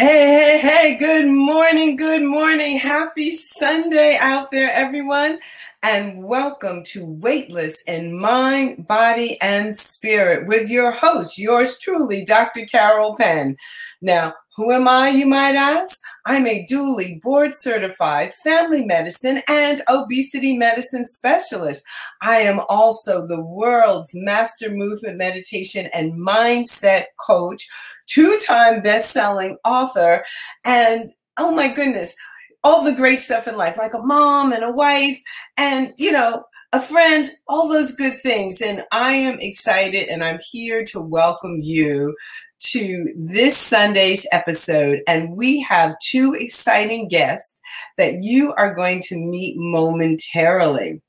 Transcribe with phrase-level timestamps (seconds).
[0.00, 2.78] Hey, hey, hey, good morning, good morning.
[2.78, 5.38] Happy Sunday out there, everyone.
[5.82, 12.64] And welcome to Weightless in Mind, Body, and Spirit with your host, yours truly, Dr.
[12.64, 13.58] Carol Penn.
[14.00, 16.00] Now, who am I, you might ask?
[16.24, 21.84] I'm a duly board certified family medicine and obesity medicine specialist.
[22.22, 27.68] I am also the world's master movement meditation and mindset coach
[28.10, 30.24] two time best selling author.
[30.64, 32.16] And oh my goodness,
[32.64, 35.18] all the great stuff in life, like a mom and a wife,
[35.56, 38.60] and, you know, a friend, all those good things.
[38.60, 42.16] And I am excited and I'm here to welcome you
[42.60, 45.00] to this Sunday's episode.
[45.08, 47.60] And we have two exciting guests
[47.96, 51.00] that you are going to meet momentarily.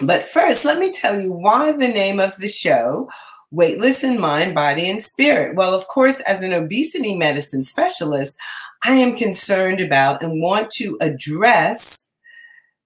[0.00, 3.08] But first, let me tell you why the name of the show
[3.50, 5.56] weightless in mind, body, and spirit.
[5.56, 8.38] Well, of course, as an obesity medicine specialist,
[8.84, 12.12] I am concerned about and want to address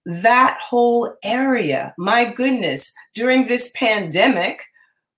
[0.05, 1.95] that whole area.
[1.99, 4.63] My goodness, during this pandemic,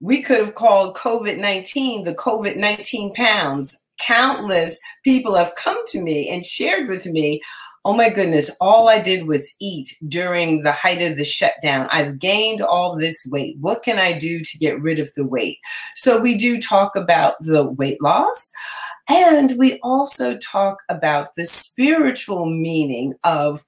[0.01, 3.81] we could have called COVID 19 the COVID 19 pounds.
[4.01, 7.41] Countless people have come to me and shared with me
[7.85, 11.87] oh my goodness, all I did was eat during the height of the shutdown.
[11.91, 13.57] I've gained all this weight.
[13.61, 15.59] What can I do to get rid of the weight?
[15.95, 18.51] So we do talk about the weight loss.
[19.09, 23.67] And we also talk about the spiritual meaning of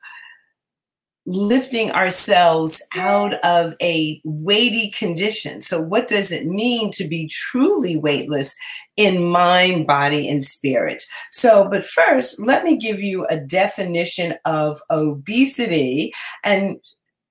[1.27, 5.61] lifting ourselves out of a weighty condition.
[5.61, 8.57] So, what does it mean to be truly weightless
[8.97, 11.03] in mind, body, and spirit.
[11.31, 16.79] So, but first, let me give you a definition of obesity and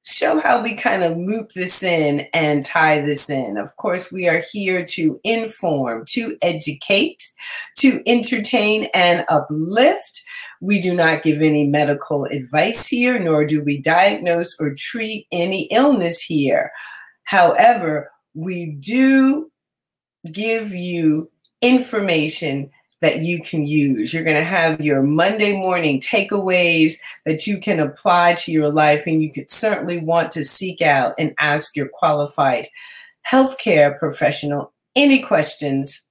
[0.05, 3.57] show how we kind of loop this in and tie this in.
[3.57, 7.23] Of course, we are here to inform, to educate,
[7.77, 10.23] to entertain, and uplift.
[10.61, 15.63] We do not give any medical advice here, nor do we diagnose or treat any
[15.71, 16.71] illness here.
[17.23, 19.51] However, we do
[20.31, 21.31] give you
[21.69, 22.69] information
[23.01, 24.13] that you can use.
[24.13, 26.93] You're going to have your Monday morning takeaways
[27.25, 31.13] that you can apply to your life, and you could certainly want to seek out
[31.19, 32.67] and ask your qualified
[33.29, 36.07] healthcare professional any questions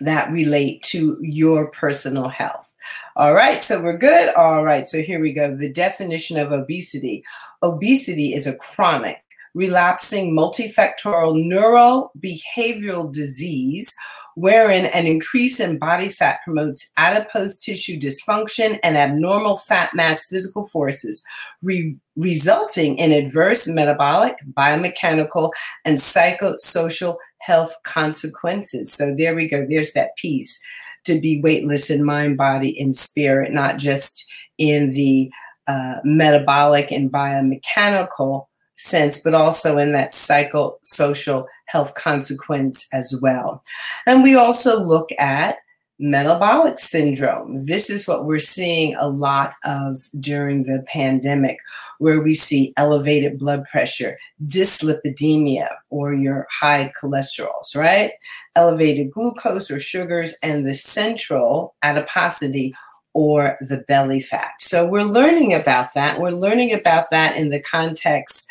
[0.00, 2.70] that relate to your personal health.
[3.16, 4.34] All right, so we're good.
[4.34, 5.56] All right, so here we go.
[5.56, 7.24] The definition of obesity
[7.62, 9.23] obesity is a chronic,
[9.54, 13.94] relapsing, multifactorial neurobehavioral disease
[14.36, 20.66] wherein an increase in body fat promotes adipose tissue dysfunction and abnormal fat mass physical
[20.66, 21.22] forces,
[21.62, 25.50] re- resulting in adverse metabolic, biomechanical,
[25.84, 28.92] and psychosocial health consequences.
[28.92, 29.66] So there we go.
[29.68, 30.60] There's that piece
[31.04, 34.24] to be weightless in mind, body, and spirit, not just
[34.58, 35.30] in the
[35.66, 43.62] uh, metabolic and biomechanical sense, but also in that psychosocial health consequence as well.
[44.06, 45.58] And we also look at
[46.00, 47.66] metabolic syndrome.
[47.66, 51.58] This is what we're seeing a lot of during the pandemic,
[51.98, 58.10] where we see elevated blood pressure, dyslipidemia, or your high cholesterols, right?
[58.56, 62.74] Elevated glucose or sugars, and the central adiposity
[63.14, 64.52] or the belly fat.
[64.60, 66.20] So we're learning about that.
[66.20, 68.46] We're learning about that in the context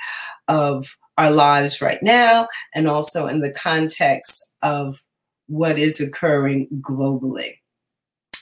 [0.47, 5.03] of our lives right now and also in the context of
[5.47, 7.57] what is occurring globally.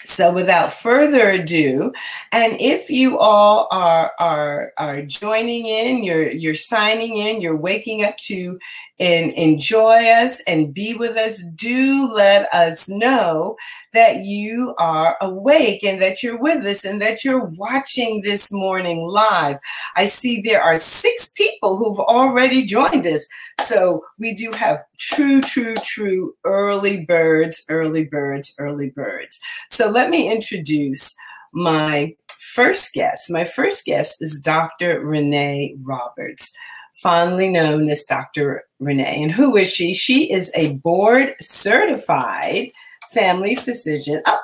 [0.04, 1.94] So without further ado,
[2.32, 8.04] and if you all are are are joining in, you're you're signing in, you're waking
[8.04, 8.60] up to
[9.02, 13.58] and enjoy us and be with us, do let us know
[13.94, 19.08] that you are awake and that you're with us and that you're watching this morning
[19.08, 19.58] live.
[19.96, 23.28] I see there are six people who've already joined us.
[23.60, 29.40] So we do have true, true, true early birds, early birds, early birds.
[29.70, 31.16] So let me introduce
[31.54, 33.30] my first guest.
[33.30, 35.02] My first guest is Dr.
[35.02, 36.56] Renee Roberts
[37.02, 38.64] fondly known as Dr.
[38.80, 39.24] Renee.
[39.24, 39.94] And who is she?
[39.94, 42.72] She is a board certified
[43.12, 44.22] family physician.
[44.26, 44.40] Oh,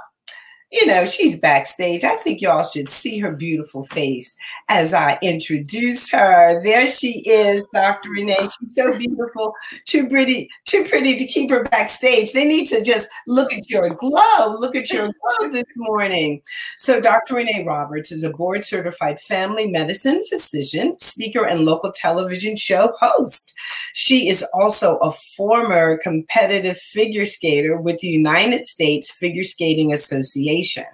[0.71, 2.03] you know, she's backstage.
[2.03, 4.35] I think y'all should see her beautiful face
[4.67, 6.61] as I introduce her.
[6.61, 8.09] There she is, Dr.
[8.09, 8.35] Renee.
[8.59, 9.53] She's so beautiful,
[9.85, 12.33] too pretty, too pretty to keep her backstage.
[12.33, 14.57] They need to just look at your glow.
[14.59, 16.41] Look at your glow this morning.
[16.77, 17.35] So, Dr.
[17.35, 23.53] Renee Roberts is a board certified family medicine physician, speaker, and local television show host.
[23.93, 30.56] She is also a former competitive figure skater with the United States Figure Skating Association
[30.57, 30.85] motivation.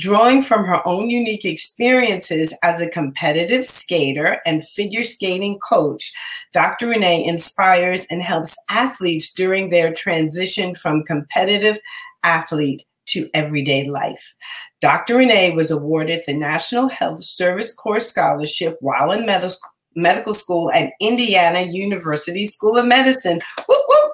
[0.00, 6.12] Drawing from her own unique experiences as a competitive skater and figure skating coach,
[6.52, 6.88] Dr.
[6.88, 11.78] Renee inspires and helps athletes during their transition from competitive
[12.24, 14.34] athlete to everyday life.
[14.80, 15.18] Dr.
[15.18, 19.58] Renee was awarded the National Health Service Corps Scholarship while in medical
[19.94, 23.38] medical school at Indiana University School of Medicine.
[23.68, 24.11] Woo, woo.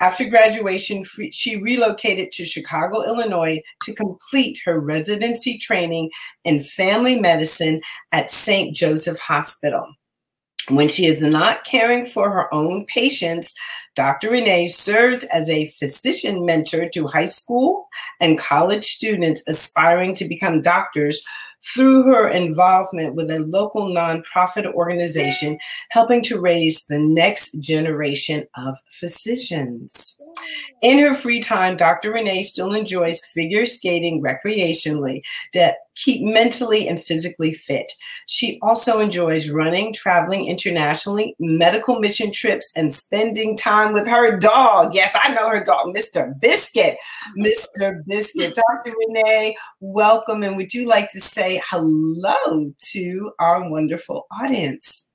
[0.00, 6.10] After graduation, she relocated to Chicago, Illinois to complete her residency training
[6.44, 7.80] in family medicine
[8.12, 8.74] at St.
[8.74, 9.86] Joseph Hospital.
[10.68, 13.54] When she is not caring for her own patients,
[13.96, 14.30] Dr.
[14.30, 17.88] Renee serves as a physician mentor to high school
[18.20, 21.24] and college students aspiring to become doctors
[21.74, 25.58] through her involvement with a local nonprofit organization
[25.90, 30.18] helping to raise the next generation of physicians.
[30.82, 32.12] In her free time, Dr.
[32.12, 35.22] Renee still enjoys figure skating recreationally
[35.54, 37.92] that keep mentally and physically fit.
[38.26, 44.94] She also enjoys running, traveling internationally, medical mission trips, and spending time with her dog.
[44.94, 46.38] Yes, I know her dog, Mr.
[46.40, 46.96] Biscuit.
[47.36, 48.00] Mr.
[48.06, 48.54] Biscuit.
[48.54, 48.96] Dr.
[48.96, 50.42] Renee, welcome.
[50.42, 55.08] And would you like to say hello to our wonderful audience?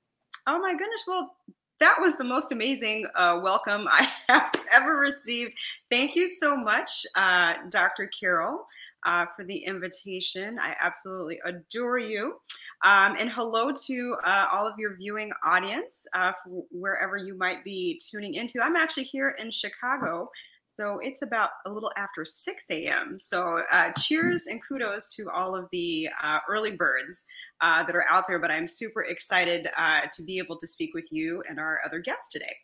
[0.46, 1.04] Oh my goodness.
[1.08, 1.34] Well,
[1.80, 5.54] that was the most amazing uh, welcome I have ever received.
[5.90, 8.10] Thank you so much, uh, Dr.
[8.18, 8.66] Carol
[9.04, 10.58] uh, for the invitation.
[10.58, 12.36] I absolutely adore you.
[12.84, 16.32] Um, and hello to uh, all of your viewing audience, uh,
[16.70, 18.60] wherever you might be tuning into.
[18.60, 20.28] I'm actually here in Chicago.
[20.68, 23.16] So it's about a little after 6 a.m.
[23.16, 27.24] So uh, cheers and kudos to all of the uh, early birds
[27.60, 28.40] uh, that are out there.
[28.40, 29.68] But I'm super excited
[30.12, 32.56] to be able to speak with you and our other guests today.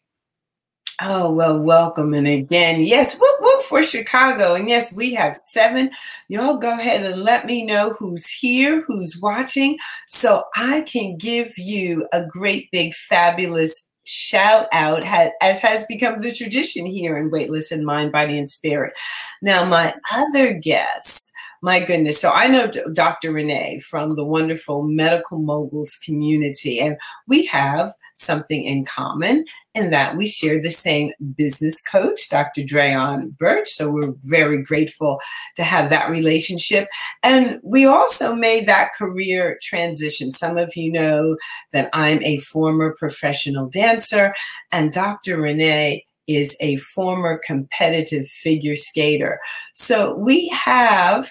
[1.03, 2.13] Oh, well, welcome.
[2.13, 4.55] And again, yes, whoop, whoop for Chicago.
[4.55, 5.91] And yes, we have seven.
[6.29, 11.57] Y'all go ahead and let me know who's here, who's watching, so I can give
[11.57, 15.03] you a great, big, fabulous shout out,
[15.41, 18.93] as has become the tradition here in Weightless in Mind, Body, and Spirit.
[19.41, 21.33] Now, my other guest,
[21.63, 22.21] my goodness.
[22.21, 23.33] So I know Dr.
[23.33, 29.45] Renee from the wonderful Medical Moguls community, and we have something in common
[29.75, 32.63] in that we share the same business coach, Dr.
[32.63, 33.69] Draion Burch.
[33.69, 35.21] So we're very grateful
[35.57, 36.89] to have that relationship.
[37.23, 40.31] And we also made that career transition.
[40.31, 41.37] Some of you know
[41.73, 44.33] that I'm a former professional dancer,
[44.73, 45.41] and Dr.
[45.41, 49.41] Renee is a former competitive figure skater.
[49.75, 51.29] So we have,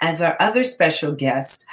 [0.00, 1.66] as our other special guest,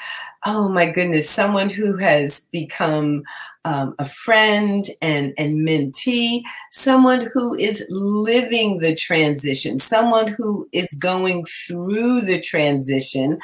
[0.46, 3.24] oh my goodness, someone who has become
[3.70, 10.92] um, a friend and, and mentee, someone who is living the transition, someone who is
[11.00, 13.40] going through the transition.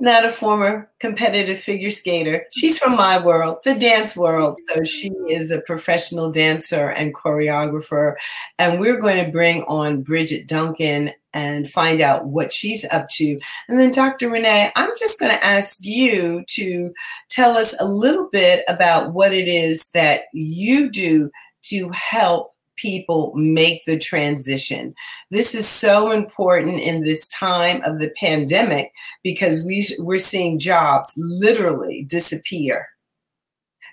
[0.00, 2.46] Not a former competitive figure skater.
[2.52, 4.58] She's from my world, the dance world.
[4.68, 8.16] So she is a professional dancer and choreographer.
[8.58, 13.38] And we're going to bring on Bridget Duncan and find out what she's up to.
[13.68, 14.30] And then, Dr.
[14.30, 16.92] Renee, I'm just going to ask you to
[17.28, 21.30] tell us a little bit about what it is that you do
[21.64, 24.94] to help people make the transition.
[25.30, 31.12] This is so important in this time of the pandemic because we, we're seeing jobs
[31.16, 32.88] literally disappear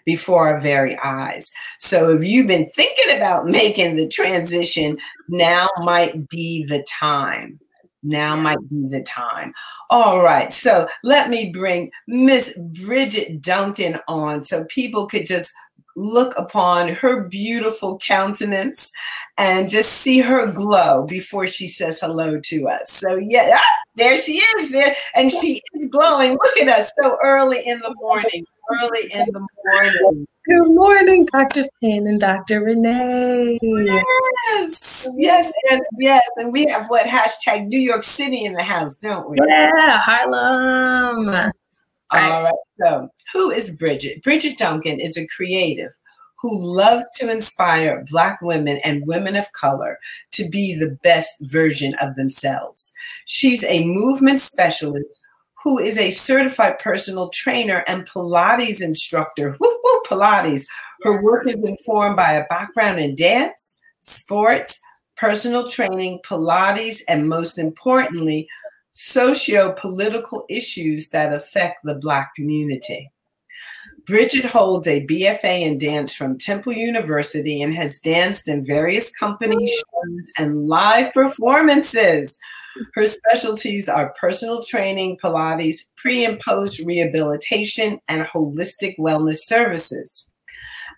[0.06, 1.52] before our very eyes.
[1.80, 4.98] So if you've been thinking about making the transition,
[5.30, 7.60] now might be the time.
[8.04, 9.54] Now might be the time.
[9.90, 10.52] All right.
[10.52, 15.54] So let me bring Miss Bridget Duncan on so people could just
[15.96, 18.92] look upon her beautiful countenance
[19.38, 22.92] and just see her glow before she says hello to us.
[22.92, 26.34] So yeah, ah, there she is there, and she is glowing.
[26.34, 30.28] Look at us so early in the morning early in the morning.
[30.46, 31.66] Good morning, Dr.
[31.82, 32.64] Penn and Dr.
[32.64, 33.60] Renee.
[33.62, 36.28] Yes, yes, yes, yes.
[36.38, 39.38] And we have what hashtag New York City in the house, don't we?
[39.48, 41.30] Yeah, Harlem.
[41.30, 41.34] All
[42.12, 42.44] right.
[42.44, 42.54] right.
[42.80, 44.24] So, who is Bridget?
[44.24, 45.92] Bridget Duncan is a creative
[46.42, 50.00] who loves to inspire Black women and women of color
[50.32, 52.92] to be the best version of themselves.
[53.26, 55.22] She's a movement specialist
[55.64, 59.56] who is a certified personal trainer and Pilates instructor.
[59.60, 60.66] Woo, Pilates.
[61.04, 64.80] Her work is informed by a background in dance, sports,
[65.18, 68.48] personal training, Pilates, and most importantly,
[68.92, 73.12] socio political issues that affect the Black community.
[74.08, 79.68] Bridget holds a BFA in dance from Temple University and has danced in various company
[79.68, 82.40] shows and live performances.
[82.94, 90.34] Her specialties are personal training, Pilates, pre and post rehabilitation, and holistic wellness services.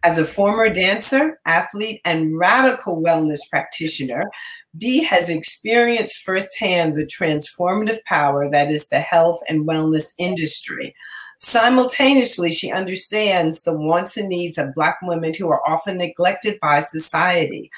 [0.03, 4.29] As a former dancer, athlete, and radical wellness practitioner,
[4.77, 10.93] B has experienced firsthand the transformative power that is the health and wellness industry.
[11.37, 16.79] Simultaneously, she understands the wants and needs of Black women who are often neglected by
[16.79, 17.71] society.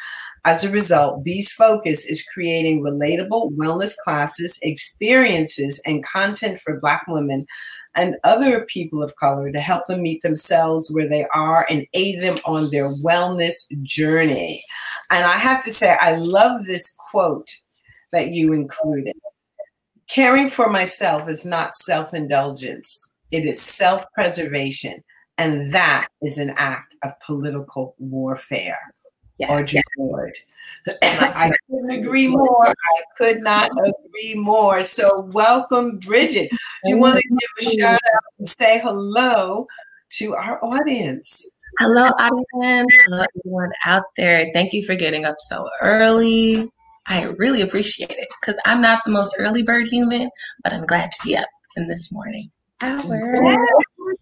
[0.46, 7.04] As a result, B's focus is creating relatable wellness classes, experiences, and content for Black
[7.08, 7.48] women
[7.96, 12.20] and other people of color to help them meet themselves where they are and aid
[12.20, 14.62] them on their wellness journey.
[15.10, 17.50] And I have to say, I love this quote
[18.12, 19.16] that you included.
[20.08, 25.04] Caring for myself is not self indulgence, it is self preservation.
[25.40, 28.80] And that is an act of political warfare
[29.38, 29.50] yes.
[29.50, 30.38] Audre Lorde.
[31.02, 32.68] I couldn't agree more.
[32.68, 34.82] I could not agree more.
[34.82, 36.50] So, welcome, Bridget.
[36.52, 39.68] Do you want to give a shout out and say hello
[40.12, 41.46] to our audience?
[41.80, 42.94] Hello, audience.
[43.06, 44.50] Hello, everyone out there.
[44.54, 46.56] Thank you for getting up so early.
[47.08, 50.30] I really appreciate it because I'm not the most early bird human,
[50.64, 52.50] but I'm glad to be up in this morning
[52.82, 53.58] hour.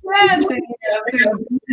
[0.05, 0.61] Yes, and,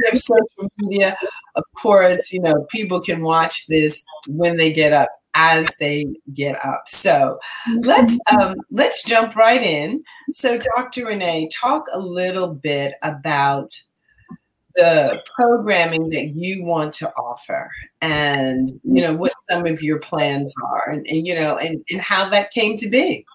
[0.03, 1.17] know, social media,
[1.57, 6.63] of course, you know, people can watch this when they get up as they get
[6.65, 6.83] up.
[6.87, 7.39] So
[7.83, 10.03] let's um, let's jump right in.
[10.33, 11.07] So, Dr.
[11.07, 13.71] Renee, talk a little bit about
[14.77, 20.55] the programming that you want to offer and you know what some of your plans
[20.65, 23.27] are and, and you know and, and how that came to be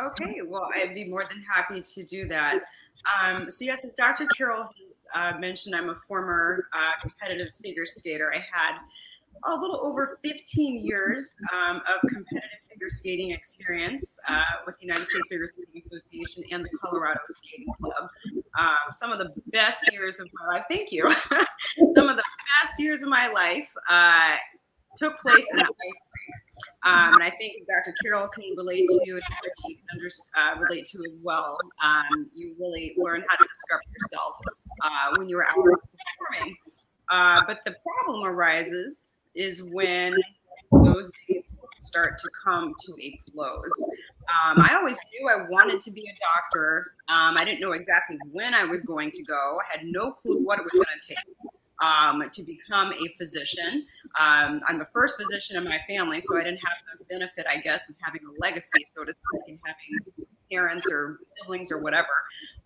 [0.00, 2.60] okay well i'd be more than happy to do that
[3.06, 4.26] um, so yes, as Dr.
[4.26, 8.32] Carol has uh, mentioned, I'm a former uh, competitive figure skater.
[8.34, 8.78] I had
[9.46, 15.04] a little over 15 years um, of competitive figure skating experience uh, with the United
[15.04, 18.08] States Figure Skating Association and the Colorado Skating Club.
[18.58, 21.08] Um, some of the best years of my life, thank you.
[21.94, 22.24] some of the
[22.62, 24.36] best years of my life uh,
[24.96, 26.43] took place in that ice rink.
[26.84, 27.94] Um, and I think Dr.
[28.02, 31.58] Carol can relate to, and Richie can under, uh, relate to as well.
[31.82, 34.40] Um, you really learn how to discover yourself
[34.82, 36.56] uh, when you're out performing.
[37.10, 40.14] Uh, but the problem arises is when
[40.72, 41.44] those days
[41.80, 43.90] start to come to a close.
[44.28, 46.92] Um, I always knew I wanted to be a doctor.
[47.08, 49.58] Um, I didn't know exactly when I was going to go.
[49.60, 51.18] I had no clue what it was going to take
[51.82, 53.86] um, to become a physician.
[54.20, 57.58] Um, I'm the first physician in my family, so I didn't have the benefit, I
[57.58, 62.08] guess, of having a legacy, so to speak, and having parents or siblings or whatever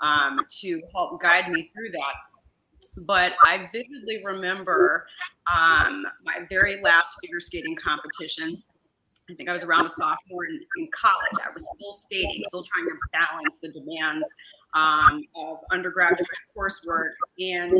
[0.01, 2.15] um, to help guide me through that.
[2.97, 5.07] But I vividly remember
[5.55, 8.63] um, my very last figure skating competition.
[9.31, 11.39] I think I was around a sophomore in, in, college.
[11.45, 14.27] I was still skating, still trying to balance the demands
[14.75, 17.71] um, of undergraduate coursework and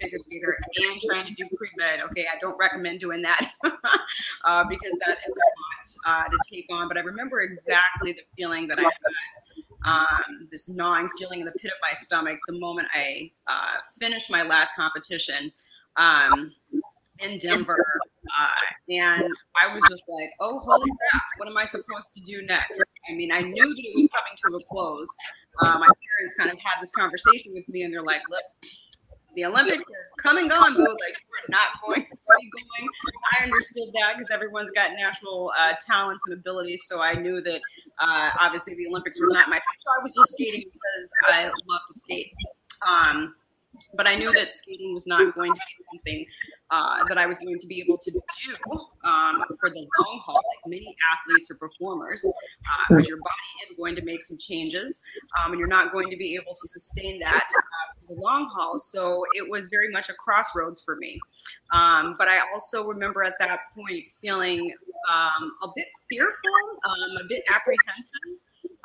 [0.00, 2.00] figure and trying to do pre med.
[2.02, 6.66] Okay, I don't recommend doing that uh, because that is a lot uh, to take
[6.70, 6.88] on.
[6.88, 8.90] But I remember exactly the feeling that I had.
[9.84, 14.28] Um, this gnawing feeling in the pit of my stomach the moment I uh, finished
[14.28, 15.52] my last competition.
[15.96, 16.52] Um,
[17.20, 17.84] in Denver.
[18.38, 22.42] Uh, and I was just like, oh, holy crap, what am I supposed to do
[22.42, 22.94] next?
[23.10, 25.08] I mean, I knew that it was coming to a close.
[25.60, 28.42] Uh, my parents kind of had this conversation with me, and they're like, look,
[29.34, 30.82] the Olympics is come and gone, boo.
[30.82, 32.50] Like, we're not going to be
[32.80, 32.88] going.
[33.38, 36.84] I understood that because everyone's got natural uh, talents and abilities.
[36.86, 37.60] So I knew that
[38.00, 39.56] uh, obviously the Olympics was not my.
[39.56, 42.32] I was just skating because I love to skate.
[42.86, 43.34] Um,
[43.94, 46.26] but I knew that skating was not going to be something
[46.70, 48.20] uh, that I was going to be able to do
[49.04, 53.76] um, for the long haul, like many athletes or performers, uh, because your body is
[53.76, 55.00] going to make some changes
[55.38, 58.50] um, and you're not going to be able to sustain that uh, for the long
[58.54, 58.76] haul.
[58.78, 61.18] So it was very much a crossroads for me.
[61.72, 64.72] Um, but I also remember at that point feeling
[65.12, 66.50] um, a bit fearful,
[66.84, 68.37] um, a bit apprehensive.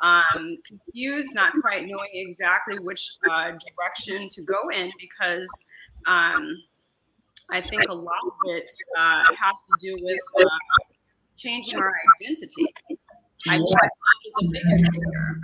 [0.04, 5.66] Um, confused, not quite knowing exactly which uh, direction to go in because
[6.06, 6.62] um,
[7.50, 10.44] I think a lot of it uh, has to do with uh,
[11.38, 12.66] changing our identity.
[13.48, 15.40] I was a figure skater.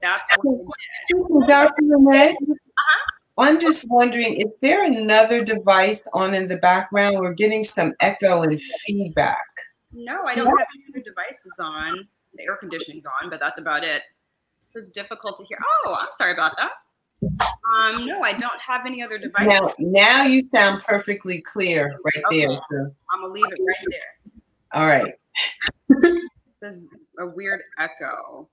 [0.00, 1.82] That's what Dr.
[1.82, 3.10] Renee, uh-huh.
[3.38, 7.18] I'm just wondering, is there another device on in the background?
[7.18, 9.44] We're getting some echo and feedback.
[9.92, 12.08] No, I don't have any other devices on.
[12.36, 14.02] The air conditioning's on, but that's about it.
[14.74, 15.58] It's difficult to hear.
[15.86, 16.70] Oh, I'm sorry about that.
[17.22, 19.48] Um, no, I don't have any other devices.
[19.48, 22.46] Now, now you sound perfectly clear right okay.
[22.46, 22.58] there.
[22.70, 22.94] So.
[23.12, 24.32] I'm gonna leave it right there.
[24.72, 25.14] All right.
[26.60, 26.82] says
[27.18, 28.48] a weird echo.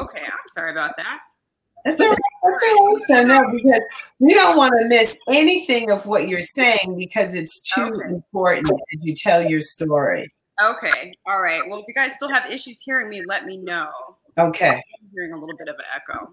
[0.00, 1.18] Okay, I'm sorry about that.
[1.84, 2.18] That's all right.
[3.08, 3.52] That's all right.
[3.52, 3.82] Because
[4.18, 8.14] we don't want to miss anything of what you're saying because it's too Okay.
[8.14, 10.32] important as you tell your story.
[10.62, 11.62] Okay, all right.
[11.68, 13.90] Well, if you guys still have issues hearing me, let me know.
[14.38, 14.70] Okay.
[14.70, 16.28] I'm hearing a little bit of an echo.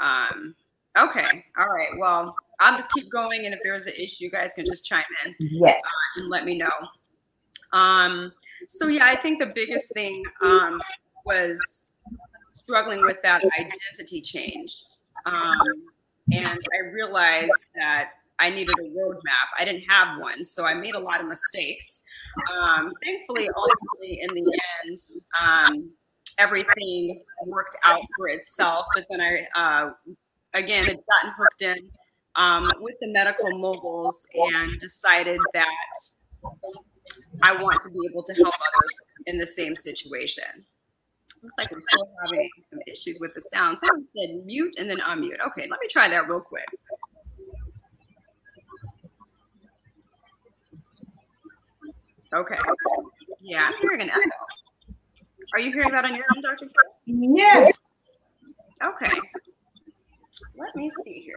[0.00, 0.54] Um.
[0.98, 1.44] Okay.
[1.58, 1.96] All right.
[1.96, 5.04] Well, I'll just keep going, and if there's an issue, you guys can just chime
[5.24, 5.34] in.
[5.38, 5.80] Yes.
[6.16, 6.70] and let me know.
[7.72, 8.32] Um,
[8.68, 10.80] so yeah, I think the biggest thing um,
[11.24, 11.88] was
[12.54, 14.84] struggling with that identity change,
[15.26, 15.84] um,
[16.32, 19.48] and I realized that I needed a roadmap.
[19.58, 22.02] I didn't have one, so I made a lot of mistakes.
[22.52, 24.98] Um, thankfully, ultimately, in the end,
[25.40, 25.92] um,
[26.38, 28.86] everything worked out for itself.
[28.94, 29.90] But then I, uh,
[30.54, 31.88] again, had gotten hooked in
[32.36, 35.66] um, with the medical moguls and decided that
[37.42, 40.44] I want to be able to help others in the same situation.
[41.42, 43.78] Looks like I'm still having some issues with the sound.
[43.78, 45.40] So Someone said mute and then unmute.
[45.46, 46.66] Okay, let me try that real quick.
[52.34, 52.58] Okay.
[53.40, 54.20] Yeah, I'm hearing an echo.
[55.54, 56.66] Are you hearing that on your end, Dr.
[56.66, 57.36] Carol?
[57.36, 57.78] Yes.
[58.84, 59.14] Okay.
[60.56, 61.34] Let me see here.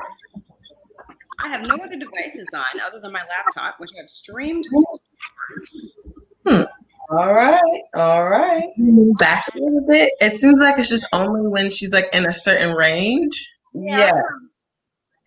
[1.43, 4.63] I have no other devices on other than my laptop, which I've streamed.
[6.45, 6.63] Hmm.
[7.09, 7.81] All right.
[7.95, 8.69] All right.
[8.77, 10.13] Move back a little bit.
[10.19, 13.53] It seems like it's just only when she's like in a certain range.
[13.73, 14.15] Yes.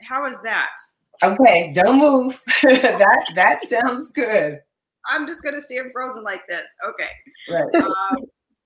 [0.03, 0.75] How is that?
[1.23, 1.73] Okay.
[1.75, 2.41] Don't move.
[2.63, 4.61] that that sounds good.
[5.09, 6.65] I'm just gonna stand frozen like this.
[6.89, 7.09] Okay.
[7.51, 7.75] Right.
[7.75, 8.25] Um,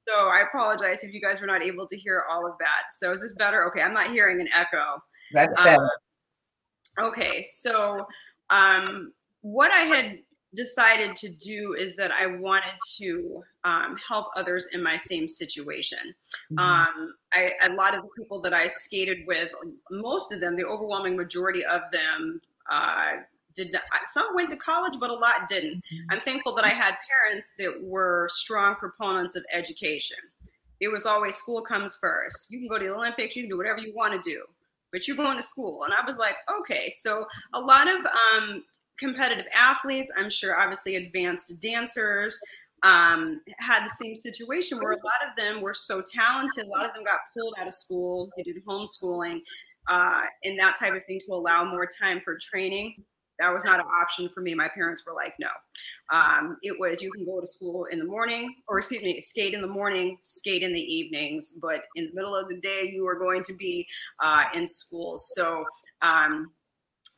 [0.08, 2.92] so I apologize if you guys were not able to hear all of that.
[2.92, 3.66] So is this better?
[3.68, 5.02] Okay, I'm not hearing an echo.
[5.32, 5.90] That's Um, better.
[7.00, 8.06] Okay, so
[8.50, 10.18] um, what I had
[10.54, 16.14] decided to do is that I wanted to um, help others in my same situation.
[16.50, 16.58] Mm-hmm.
[16.58, 19.52] Um, I, a lot of the people that I skated with,
[19.90, 23.16] most of them, the overwhelming majority of them, uh,
[23.58, 25.82] did not, some went to college, but a lot didn't.
[26.10, 30.16] I'm thankful that I had parents that were strong proponents of education.
[30.80, 32.50] It was always school comes first.
[32.50, 34.42] You can go to the Olympics, you can do whatever you want to do,
[34.92, 35.82] but you're going to school.
[35.84, 36.88] And I was like, okay.
[36.88, 38.62] So a lot of um,
[38.98, 42.38] competitive athletes, I'm sure, obviously advanced dancers,
[42.84, 46.66] um, had the same situation where a lot of them were so talented.
[46.66, 48.30] A lot of them got pulled out of school.
[48.36, 49.40] They did homeschooling
[49.88, 53.02] uh, and that type of thing to allow more time for training.
[53.38, 54.54] That was not an option for me.
[54.54, 55.48] My parents were like, no.
[56.10, 59.54] Um, it was you can go to school in the morning, or excuse me, skate
[59.54, 63.06] in the morning, skate in the evenings, but in the middle of the day, you
[63.06, 63.86] are going to be
[64.20, 65.16] uh, in school.
[65.16, 65.64] So
[66.02, 66.50] um,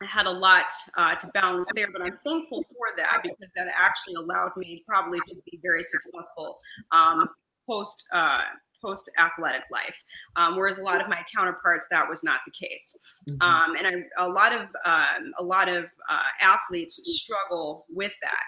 [0.02, 3.66] I had a lot uh, to balance there, but I'm thankful for that because that
[3.76, 6.58] actually allowed me probably to be very successful
[6.90, 7.28] um,
[7.68, 8.42] post uh,
[8.82, 10.02] post athletic life.
[10.36, 12.96] Um, whereas a lot of my counterparts, that was not the case.
[13.28, 13.42] Mhm.
[13.42, 18.44] Um, and I, a lot of um, a lot of uh, athletes struggle with that.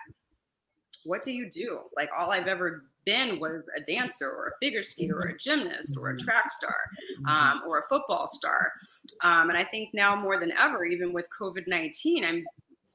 [1.05, 1.81] What do you do?
[1.97, 5.97] Like all I've ever been was a dancer or a figure skater or a gymnast
[5.99, 6.77] or a track star
[7.27, 8.71] um, or a football star.
[9.25, 12.43] Um, and I think now more than ever, even with COVID 19, I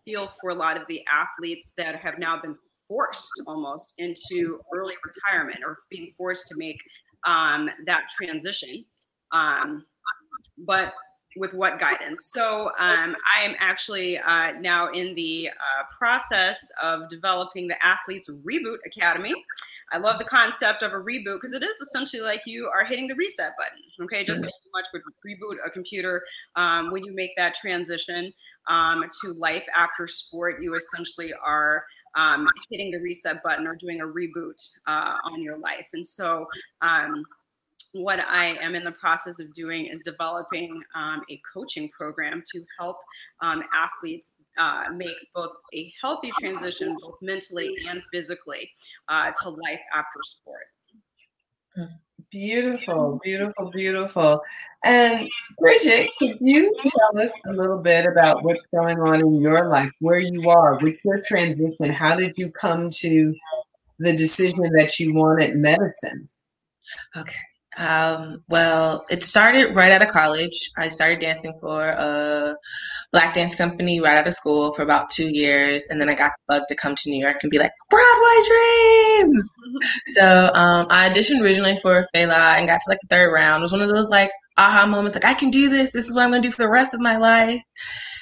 [0.06, 2.56] feel for a lot of the athletes that have now been
[2.88, 6.82] forced almost into early retirement or being forced to make
[7.26, 8.86] um, that transition.
[9.32, 9.86] Um,
[10.58, 10.94] but
[11.36, 12.32] with what guidance?
[12.34, 18.30] So um, I am actually uh, now in the uh, process of developing the Athletes
[18.30, 19.34] Reboot Academy.
[19.92, 23.08] I love the concept of a reboot because it is essentially like you are hitting
[23.08, 23.84] the reset button.
[24.04, 26.24] Okay, just you much would reboot a computer
[26.56, 28.34] um, when you make that transition
[28.68, 30.62] um, to life after sport.
[30.62, 35.58] You essentially are um, hitting the reset button or doing a reboot uh, on your
[35.58, 35.88] life.
[35.94, 36.48] And so,
[36.82, 37.24] um,
[37.94, 42.64] what I am in the process of doing is developing um, a coaching program to
[42.80, 42.98] help
[43.42, 48.70] um, athletes uh, make both a healthy transition, both mentally and physically,
[49.08, 50.66] uh, to life after sport.
[52.32, 54.42] Beautiful, beautiful, beautiful.
[54.84, 59.70] And Bridget, could you tell us a little bit about what's going on in your
[59.70, 61.94] life, where you are with your transition?
[61.94, 63.34] How did you come to
[64.00, 66.30] the decision that you wanted medicine?
[67.16, 67.40] Okay.
[67.78, 70.70] Um, well, it started right out of college.
[70.78, 72.56] I started dancing for a
[73.12, 76.32] black dance company right out of school for about two years, and then I got
[76.32, 79.50] the bug to come to New York and be like Broadway dreams.
[80.08, 83.62] So um, I auditioned originally for Fela and got to like the third round.
[83.62, 85.92] It was one of those like aha moments, like I can do this.
[85.94, 87.62] This is what I'm going to do for the rest of my life.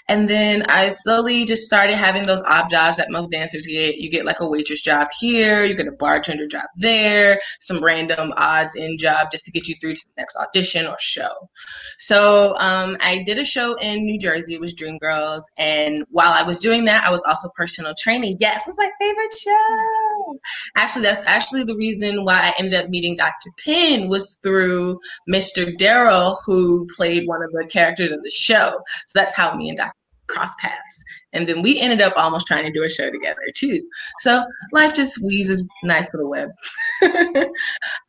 [0.07, 3.97] And then I slowly just started having those odd jobs that most dancers get.
[3.97, 8.31] You get like a waitress job here, you get a bartender job there, some random
[8.37, 11.49] odds in job just to get you through to the next audition or show.
[11.97, 14.53] So um, I did a show in New Jersey.
[14.53, 15.43] It was Dreamgirls.
[15.57, 18.37] And while I was doing that, I was also personal training.
[18.39, 20.04] Yes, it was my favorite show.
[20.75, 23.49] Actually, that's actually the reason why I ended up meeting Dr.
[23.63, 25.75] Penn was through Mr.
[25.77, 28.79] Daryl, who played one of the characters in the show.
[29.07, 29.93] So that's how me and Dr.
[30.27, 31.03] cross paths.
[31.33, 33.81] And then we ended up almost trying to do a show together too.
[34.19, 36.49] So life just weaves a nice little web.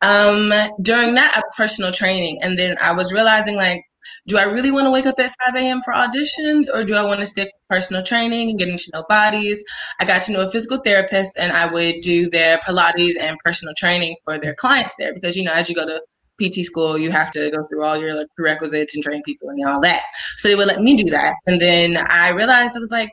[0.01, 0.51] um,
[0.81, 3.83] during that a personal training, and then I was realizing like,
[4.27, 5.81] do I really want to wake up at 5 a.m.
[5.83, 9.63] for auditions or do I want to stick personal training and getting to know bodies?
[9.99, 13.73] I got to know a physical therapist and I would do their Pilates and personal
[13.77, 16.01] training for their clients there because, you know, as you go to
[16.41, 19.65] PT school, you have to go through all your like, prerequisites and train people and
[19.65, 20.03] all that.
[20.37, 21.35] So they would let me do that.
[21.47, 23.09] And then I realized I was like,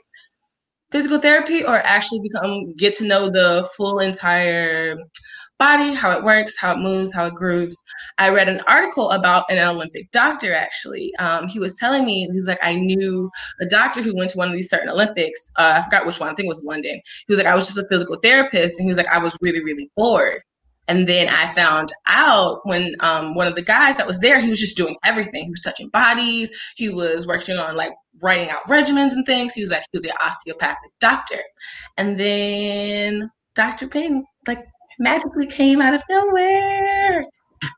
[0.91, 4.97] physical therapy or actually become get to know the full entire
[5.59, 7.81] body, how it works, how it moves, how it grooves.
[8.19, 11.13] I read an article about an Olympic doctor actually.
[11.19, 14.49] Um, he was telling me, he's like, I knew a doctor who went to one
[14.49, 15.51] of these certain Olympics.
[15.57, 17.01] Uh, I forgot which one, I think it was London.
[17.27, 18.79] He was like, I was just a physical therapist.
[18.79, 20.43] And he was like, I was really, really bored.
[20.87, 24.51] And then I found out when um, one of the guys that was there, he
[24.51, 25.45] was just doing everything.
[25.45, 26.51] He was touching bodies.
[26.77, 29.55] He was working on like writing out regimens and things.
[29.55, 31.41] He was like, he was an osteopathic doctor.
[31.97, 33.89] And then Dr.
[33.89, 34.67] Penn like
[34.99, 37.27] magically came out of nowhere.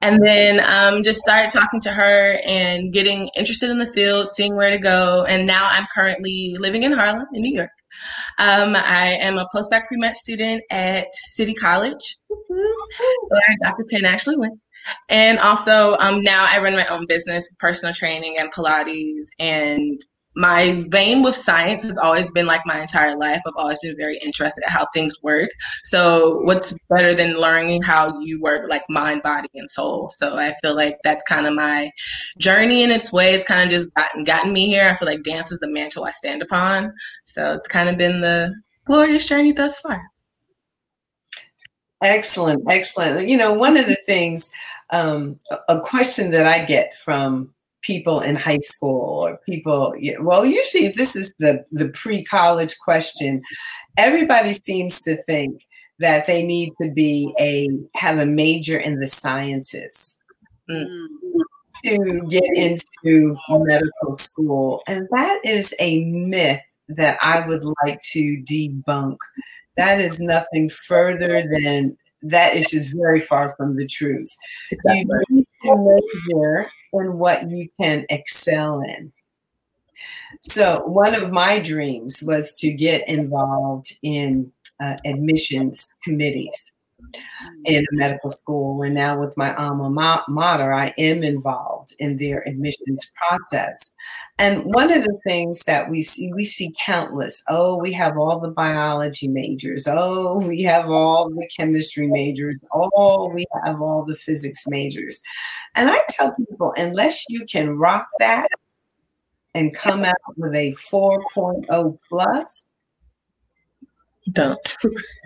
[0.02, 4.56] And then um, just started talking to her and getting interested in the field, seeing
[4.56, 5.24] where to go.
[5.28, 7.70] And now I'm currently living in Harlem, in New York.
[8.38, 12.16] Um, I am a post-bac pre-med student at City College,
[12.48, 13.84] where Dr.
[13.90, 14.60] Penn actually went.
[15.08, 20.00] And also um, now I run my own business, personal training and Pilates and
[20.36, 23.40] my vein with science has always been like my entire life.
[23.46, 25.48] I've always been very interested in how things work.
[25.82, 30.10] So, what's better than learning how you work, like mind, body, and soul?
[30.10, 31.90] So, I feel like that's kind of my
[32.38, 33.32] journey in its way.
[33.32, 34.90] It's kind of just gotten, gotten me here.
[34.90, 36.92] I feel like dance is the mantle I stand upon.
[37.24, 40.02] So, it's kind of been the glorious journey thus far.
[42.02, 43.26] Excellent, excellent.
[43.26, 44.52] You know, one of the things,
[44.90, 47.54] um, a question that I get from
[47.86, 53.40] people in high school or people well usually this is the the pre-college question
[53.96, 55.62] everybody seems to think
[55.98, 60.18] that they need to be a have a major in the sciences
[60.68, 61.06] mm.
[61.84, 68.42] to get into medical school and that is a myth that i would like to
[68.44, 69.16] debunk
[69.76, 74.34] that is nothing further than that is just very far from the truth
[74.72, 75.06] exactly.
[75.28, 79.12] you need to major in what you can excel in.
[80.42, 84.52] So, one of my dreams was to get involved in
[84.82, 86.72] uh, admissions committees
[87.64, 88.82] in a medical school.
[88.82, 93.90] And now, with my alma mater, I am involved in their admissions process.
[94.38, 97.42] And one of the things that we see, we see countless.
[97.48, 99.88] Oh, we have all the biology majors.
[99.88, 102.62] Oh, we have all the chemistry majors.
[102.70, 105.22] Oh, we have all the physics majors.
[105.74, 108.48] And I tell people, unless you can rock that
[109.54, 112.62] and come out with a 4.0 plus,
[114.32, 114.76] don't.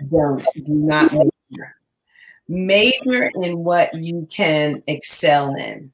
[0.09, 0.47] Don't.
[0.55, 1.75] Do not major.
[2.47, 5.91] Major in what you can excel in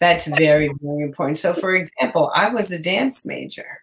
[0.00, 1.38] that's very, very important.
[1.38, 3.80] So, for example, I was a dance major.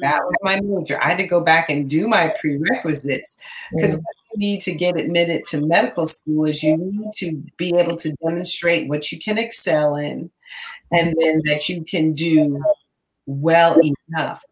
[0.00, 1.02] That was my major.
[1.02, 3.38] I had to go back and do my prerequisites
[3.70, 3.98] because mm.
[3.98, 7.96] what you need to get admitted to medical school is you need to be able
[7.96, 10.30] to demonstrate what you can excel in
[10.90, 12.62] and then that you can do
[13.26, 14.42] well enough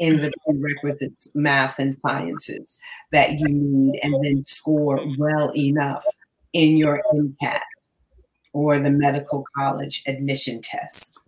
[0.00, 2.80] in the prerequisites, math and sciences
[3.12, 6.04] that you need, and then score well enough
[6.52, 7.60] in your MCAT
[8.52, 11.18] or the medical college admission test.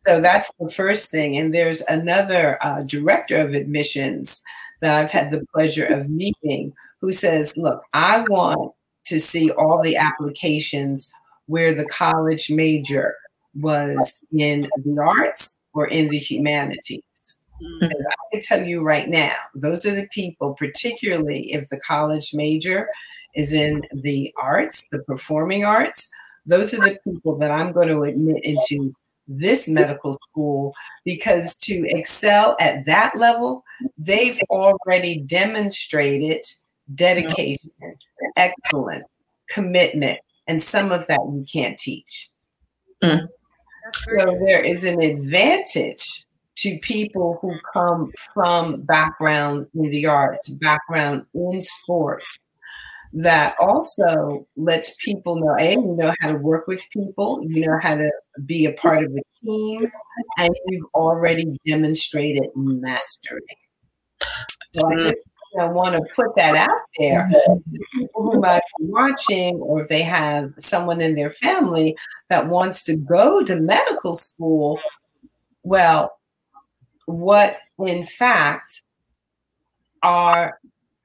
[0.00, 1.36] So that's the first thing.
[1.36, 4.42] And there's another uh, director of admissions
[4.80, 8.72] that I've had the pleasure of meeting who says, Look, I want
[9.06, 11.12] to see all the applications
[11.46, 13.14] where the college major
[13.54, 17.38] was in the arts or in the humanities.
[17.62, 17.84] Mm-hmm.
[17.84, 22.88] I can tell you right now, those are the people, particularly if the college major
[23.34, 26.10] is in the arts, the performing arts.
[26.46, 28.94] Those are the people that I'm going to admit into
[29.28, 33.64] this medical school because to excel at that level,
[33.96, 36.44] they've already demonstrated
[36.94, 37.70] dedication,
[38.36, 39.04] excellence,
[39.48, 42.28] commitment, and some of that you can't teach.
[43.02, 43.28] Mm.
[43.92, 51.24] So there is an advantage to people who come from background in the arts, background
[51.34, 52.38] in sports,
[53.14, 57.78] that also lets people know a you know how to work with people you know
[57.82, 58.10] how to
[58.46, 59.86] be a part of a team
[60.38, 63.40] and you've already demonstrated mastery.
[64.74, 65.16] So I, just,
[65.54, 67.28] want to put that out there.
[67.30, 67.76] Mm-hmm.
[67.98, 71.96] People who might be watching or if they have someone in their family
[72.30, 74.80] that wants to go to medical school
[75.62, 76.18] well
[77.06, 78.82] what in fact
[80.02, 80.58] are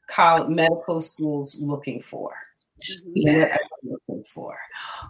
[0.07, 2.33] college, medical schools looking for.
[2.83, 3.11] Mm-hmm.
[3.15, 3.57] Yeah.
[3.83, 4.57] Looking for.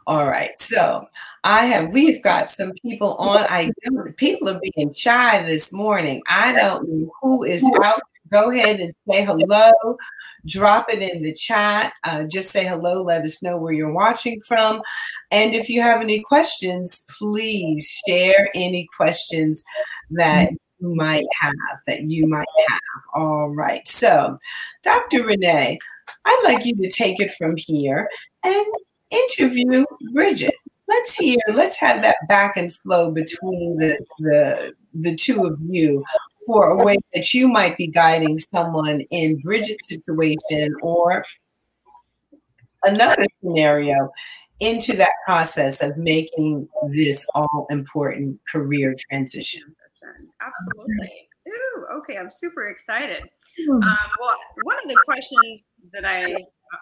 [0.05, 0.59] All right.
[0.59, 1.05] So
[1.43, 3.45] I have we've got some people on.
[3.49, 3.71] I
[4.15, 6.21] people are being shy this morning.
[6.29, 8.01] I don't know who is out.
[8.31, 9.71] Go ahead and say hello.
[10.45, 11.93] Drop it in the chat.
[12.03, 13.03] Uh, just say hello.
[13.03, 14.81] Let us know where you're watching from.
[15.31, 19.63] And if you have any questions, please share any questions
[20.11, 21.53] that you might have,
[21.87, 22.79] that you might have.
[23.15, 23.87] All right.
[23.87, 24.37] So,
[24.83, 25.23] Dr.
[25.23, 25.79] Renee,
[26.25, 28.09] I'd like you to take it from here
[28.43, 28.65] and
[29.09, 30.53] interview Bridget.
[30.87, 36.03] Let's hear, let's have that back and flow between the the the two of you
[36.45, 41.25] for a way that you might be guiding someone in Bridget's situation or
[42.83, 44.09] another scenario
[44.59, 49.75] into that process of making this all important career transition.
[50.59, 51.27] Absolutely.
[51.47, 52.17] Ooh, okay.
[52.17, 53.23] I'm super excited.
[53.65, 53.71] Hmm.
[53.71, 55.61] Um, well, one of the questions
[55.93, 56.35] that I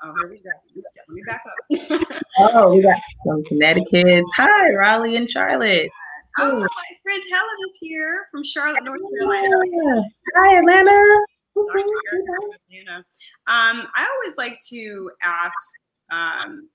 [0.04, 0.50] oh, here we go.
[0.76, 2.24] Let me back up.
[2.54, 4.24] oh, we got some Connecticut.
[4.36, 5.90] Hi, Raleigh and Charlotte.
[6.38, 6.68] Oh, my
[7.04, 10.04] friend Helen is here from Charlotte, North Carolina.
[10.36, 11.26] Hi, Atlanta.
[11.58, 12.98] Atlanta.
[13.48, 15.56] Um, I always like to ask
[16.12, 16.68] um,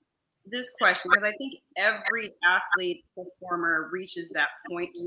[0.45, 4.97] this question because I think every athlete performer reaches that point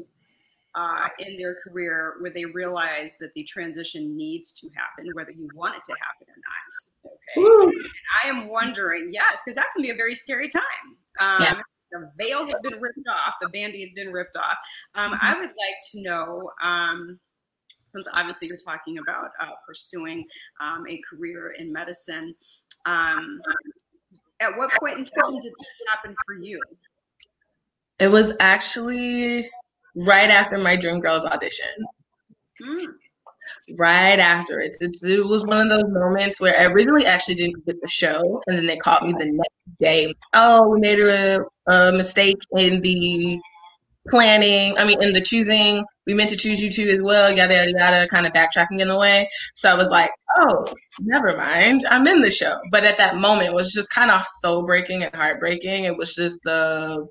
[0.74, 5.48] uh, in their career where they realize that the transition needs to happen, whether you
[5.54, 7.68] want it to happen or not.
[7.68, 7.78] Okay.
[8.24, 10.62] I am wondering, yes, because that can be a very scary time.
[11.20, 11.52] Um, yeah.
[11.92, 14.56] The veil has been ripped off, the band has been ripped off.
[14.96, 15.26] Um, mm-hmm.
[15.26, 16.50] I would like to know.
[16.60, 17.20] Um,
[17.90, 20.24] since obviously you're talking about uh, pursuing
[20.60, 22.34] um, a career in medicine,
[22.86, 23.40] um,
[24.40, 26.60] at what point in time did that happen for you?
[28.00, 29.48] It was actually
[29.96, 31.66] right after my Dreamgirls audition.
[32.62, 32.86] Mm.
[33.78, 34.76] Right after it.
[34.80, 38.42] It's, it was one of those moments where I originally actually didn't get the show,
[38.46, 40.14] and then they called me the next day.
[40.34, 43.40] Oh, we made a, a mistake in the
[44.08, 44.76] planning.
[44.78, 45.84] I mean, in the choosing.
[46.06, 47.34] We meant to choose you two as well.
[47.34, 48.06] Yada yada yada.
[48.08, 49.28] Kind of backtracking in a way.
[49.54, 50.66] So I was like, oh,
[51.00, 51.82] never mind.
[51.88, 52.56] I'm in the show.
[52.70, 55.84] But at that moment, it was just kind of soul breaking and heartbreaking.
[55.84, 57.06] It was just the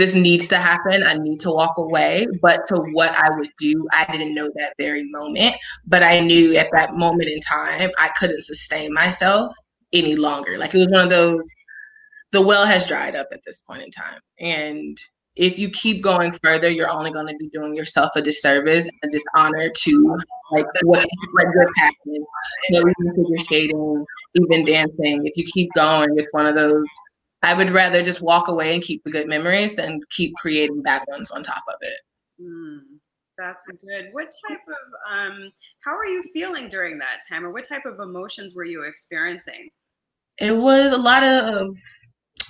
[0.00, 1.02] this needs to happen.
[1.04, 2.26] I need to walk away.
[2.40, 5.54] But to what I would do, I didn't know that very moment.
[5.86, 9.52] But I knew at that moment in time, I couldn't sustain myself
[9.92, 10.56] any longer.
[10.56, 11.46] Like it was one of those,
[12.32, 14.20] the well has dried up at this point in time.
[14.38, 14.96] And
[15.36, 18.94] if you keep going further, you're only going to be doing yourself a disservice and
[19.04, 20.18] a dishonor to
[20.52, 21.04] like what
[21.36, 22.24] like your passion, you
[22.70, 25.26] know, even figure skating, even dancing.
[25.26, 26.88] If you keep going, it's one of those
[27.42, 31.02] I would rather just walk away and keep the good memories and keep creating bad
[31.08, 32.00] ones on top of it.
[32.42, 32.80] Mm,
[33.38, 34.08] that's good.
[34.12, 35.50] What type of um
[35.84, 39.70] how are you feeling during that time or what type of emotions were you experiencing?
[40.38, 41.74] It was a lot of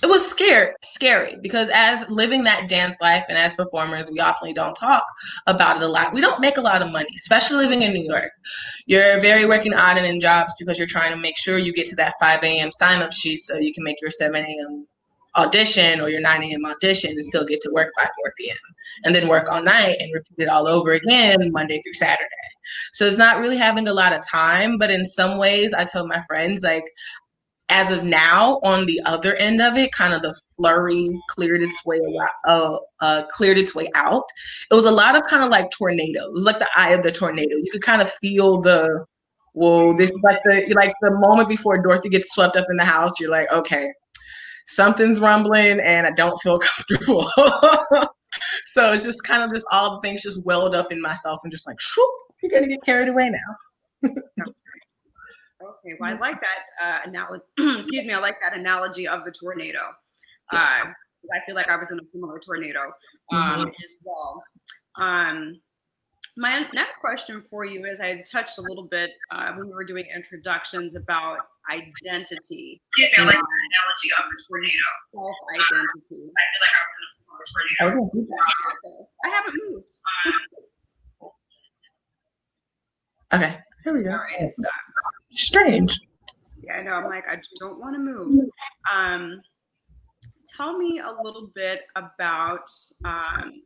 [0.02, 4.52] it was scary scary because as living that dance life and as performers we often
[4.54, 5.04] don't talk
[5.46, 6.14] about it a lot.
[6.14, 8.30] We don't make a lot of money especially living in new york.
[8.86, 11.86] You're very working odd and in jobs because you're trying to make sure you get
[11.86, 14.86] to that 5 a.m sign up sheet so you can make your 7 a.m
[15.36, 18.56] audition or your 9 a.m audition and still get to work by 4 p.m
[19.04, 22.26] and then work all night and repeat it all over again monday through saturday.
[22.92, 26.08] So it's not really having a lot of time but in some ways i told
[26.08, 26.84] my friends like
[27.70, 31.84] as of now, on the other end of it, kind of the flurry cleared its
[31.86, 32.00] way
[32.46, 34.24] uh, uh, cleared its way out.
[34.70, 36.30] It was a lot of kind of like tornado.
[36.32, 37.56] Like the eye of the tornado.
[37.56, 39.06] You could kind of feel the
[39.52, 39.96] whoa.
[39.96, 43.18] This is like the like the moment before Dorothy gets swept up in the house.
[43.20, 43.92] You're like, okay,
[44.66, 47.30] something's rumbling, and I don't feel comfortable.
[48.66, 51.52] so it's just kind of just all the things just welled up in myself, and
[51.52, 54.10] just like, shoo, you're gonna get carried away now.
[55.86, 57.42] Okay, well, I like that uh, analogy.
[57.78, 59.80] excuse me, I like that analogy of the tornado.
[60.52, 60.56] Uh,
[61.32, 62.80] I feel like I was in a similar tornado
[63.32, 63.68] um, mm-hmm.
[63.68, 64.42] as well.
[65.00, 65.60] Um,
[66.36, 69.84] my next question for you is I touched a little bit uh, when we were
[69.84, 71.38] doing introductions about
[71.70, 72.80] identity.
[72.88, 74.88] Excuse me, I like the analogy of a tornado.
[75.12, 76.30] Self identity.
[76.30, 77.38] I feel like I was in a small
[77.78, 79.10] tornado.
[79.24, 79.98] I haven't moved.
[83.32, 84.10] Okay, here we go.
[84.10, 84.72] All right, it's done.
[85.32, 85.98] Strange.
[86.62, 86.92] Yeah, I know.
[86.92, 88.48] I'm like, I don't want to move.
[88.92, 89.40] Um,
[90.56, 92.68] tell me a little bit about
[93.04, 93.62] um,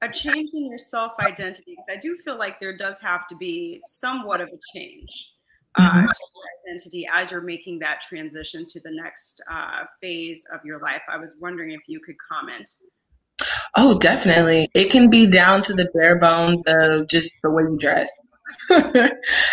[0.00, 1.76] a change in your self identity.
[1.90, 5.32] I do feel like there does have to be somewhat of a change
[5.76, 6.06] uh, Mhm.
[6.06, 10.80] to your identity as you're making that transition to the next uh, phase of your
[10.80, 11.02] life.
[11.08, 12.70] I was wondering if you could comment.
[13.76, 14.68] Oh, definitely.
[14.74, 18.10] It can be down to the bare bones of just the way you dress.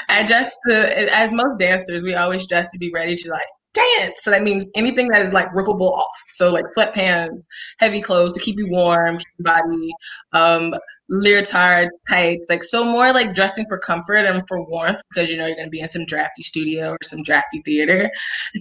[0.09, 4.23] I dress to, as most dancers, we always dress to be ready to like dance.
[4.23, 6.17] So that means anything that is like rippable off.
[6.27, 7.43] So like sweatpants,
[7.79, 9.91] heavy clothes to keep you warm, body,
[10.33, 10.73] um,
[11.09, 15.45] leotard tights, like so more like dressing for comfort and for warmth because you know
[15.45, 18.09] you're gonna be in some drafty studio or some drafty theater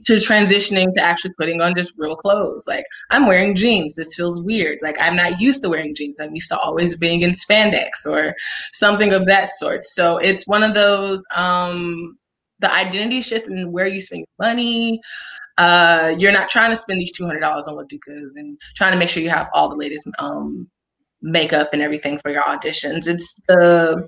[0.05, 2.66] to transitioning to actually putting on just real clothes.
[2.66, 3.94] Like I'm wearing jeans.
[3.94, 4.79] This feels weird.
[4.83, 6.20] Like I'm not used to wearing jeans.
[6.20, 8.35] I'm used to always being in spandex or
[8.72, 9.85] something of that sort.
[9.85, 12.18] So it's one of those um
[12.60, 15.00] the identity shift and where you spend your money.
[15.58, 18.98] Uh, you're not trying to spend these two hundred dollars on LaDucas and trying to
[18.98, 20.68] make sure you have all the latest um
[21.22, 23.08] makeup and everything for your auditions.
[23.08, 24.06] It's the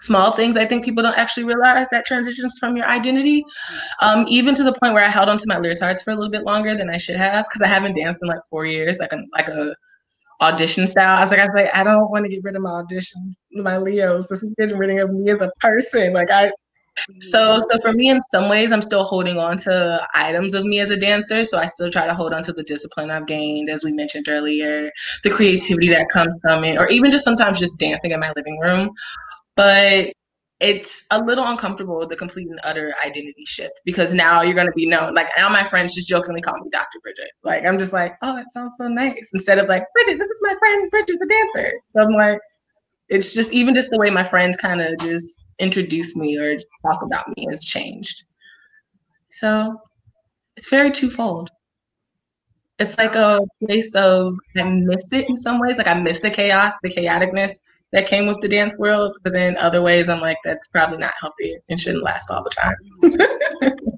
[0.00, 3.42] small things I think people don't actually realize that transitions from your identity.
[4.02, 6.30] Um, even to the point where I held on to my leotards for a little
[6.30, 9.12] bit longer than I should have because I haven't danced in like four years, like
[9.12, 9.74] a like a
[10.40, 11.18] audition style.
[11.18, 13.34] I was like, I was like, I don't want to get rid of my auditions,
[13.52, 14.28] my Leos.
[14.28, 16.12] This is getting rid of me as a person.
[16.12, 16.52] Like I
[17.20, 20.80] so so for me in some ways I'm still holding on to items of me
[20.80, 21.44] as a dancer.
[21.44, 24.26] So I still try to hold on to the discipline I've gained, as we mentioned
[24.28, 24.90] earlier,
[25.22, 28.58] the creativity that comes from it, or even just sometimes just dancing in my living
[28.60, 28.90] room.
[29.54, 30.12] But
[30.60, 34.86] it's a little uncomfortable the complete and utter identity shift because now you're gonna be
[34.86, 35.14] known.
[35.14, 36.98] Like now my friends just jokingly call me Dr.
[37.02, 37.30] Bridget.
[37.44, 39.30] Like I'm just like, oh that sounds so nice.
[39.34, 41.72] Instead of like, Bridget, this is my friend Bridget the dancer.
[41.90, 42.38] So I'm like,
[43.08, 47.02] it's just even just the way my friends kind of just introduce me or talk
[47.02, 48.24] about me has changed.
[49.28, 49.80] So
[50.56, 51.50] it's very twofold.
[52.78, 55.78] It's like a place of I miss it in some ways.
[55.78, 57.58] Like I miss the chaos, the chaoticness
[57.92, 59.16] that came with the dance world.
[59.22, 62.50] But then other ways I'm like, that's probably not healthy and shouldn't last all the
[62.50, 63.82] time.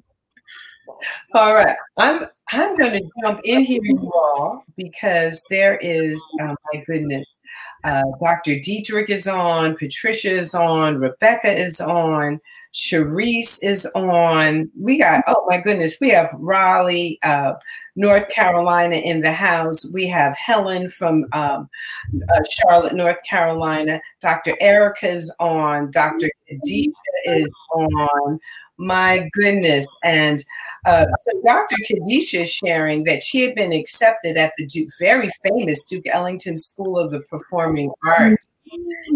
[1.35, 6.55] All right, I'm I'm going to jump in here you all, because there is, oh
[6.73, 7.41] my goodness,
[7.85, 8.59] uh, Dr.
[8.61, 12.41] Dietrich is on, Patricia is on, Rebecca is on,
[12.75, 14.71] Sharice is on.
[14.79, 17.55] We got, oh my goodness, we have Raleigh, uh,
[17.97, 19.91] North Carolina in the house.
[19.93, 21.69] We have Helen from um,
[22.15, 24.01] uh, Charlotte, North Carolina.
[24.21, 24.57] Dr.
[24.61, 25.91] Erica is on.
[25.91, 26.31] Dr.
[26.49, 26.93] Khadijah
[27.27, 28.39] is on.
[28.77, 29.85] My goodness.
[30.05, 30.41] And
[30.89, 31.77] uh, so Dr.
[31.87, 36.57] Khadijah is sharing that she had been accepted at the Duke, very famous Duke Ellington
[36.57, 38.49] School of the Performing Arts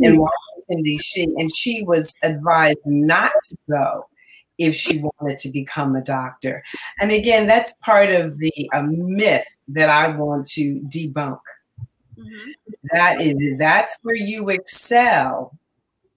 [0.02, 4.06] in Washington, D.C., and she was advised not to go
[4.58, 6.62] if she wanted to become a doctor.
[7.00, 11.40] And again, that's part of the uh, myth that I want to debunk.
[12.18, 12.52] Mhm.
[12.92, 15.56] That is, that's where you excel.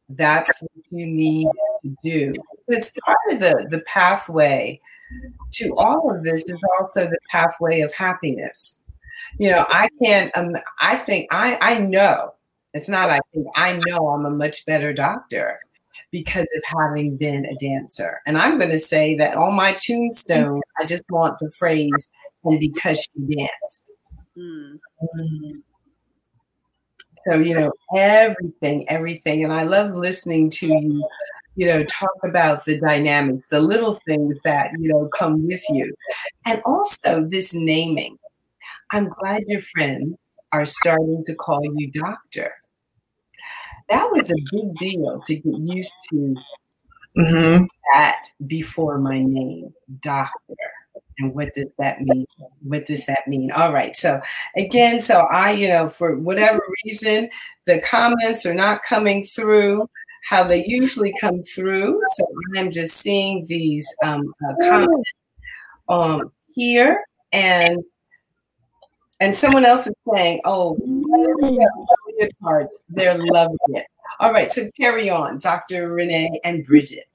[0.09, 1.47] That's what you need
[1.83, 2.33] to do.
[2.67, 4.79] Because part of the, the pathway
[5.51, 8.81] to all of this is also the pathway of happiness.
[9.37, 12.33] You know, I can't, um, I think, I, I know,
[12.73, 15.59] it's not I think, I know I'm a much better doctor
[16.11, 18.21] because of having been a dancer.
[18.25, 22.09] And I'm going to say that on my tombstone, I just want the phrase,
[22.45, 23.91] and because she danced.
[24.37, 24.79] Mm.
[27.27, 29.43] So, you know, everything, everything.
[29.43, 31.07] And I love listening to you,
[31.55, 35.93] you know, talk about the dynamics, the little things that, you know, come with you.
[36.45, 38.17] And also this naming.
[38.91, 40.19] I'm glad your friends
[40.51, 42.53] are starting to call you doctor.
[43.89, 46.35] That was a big deal to get used to
[47.15, 47.63] hmm
[47.93, 50.55] that before my name, doctor.
[51.19, 52.25] And what does that mean?
[52.61, 53.51] What does that mean?
[53.51, 53.95] All right.
[53.95, 54.19] So
[54.57, 57.29] again, so I, you know, for whatever reason,
[57.65, 59.89] the comments are not coming through
[60.25, 62.01] how they usually come through.
[62.15, 65.09] So I'm just seeing these um, uh, comments
[65.87, 67.83] um, here, and
[69.19, 70.77] and someone else is saying, "Oh,
[72.17, 73.85] your parts, they're loving it."
[74.19, 74.51] All right.
[74.51, 75.89] So carry on, Dr.
[75.93, 77.05] Renee and Bridget.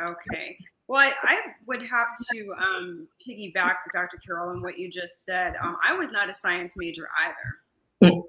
[0.00, 0.56] Okay.
[0.86, 4.18] Well, I, I would have to um, piggyback, Dr.
[4.24, 5.54] Carol, on what you just said.
[5.60, 7.58] Um, I was not a science major either.
[8.02, 8.24] I was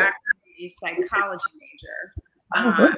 [0.00, 2.14] actually a psychology major.
[2.54, 2.84] Oh.
[2.86, 2.96] Um,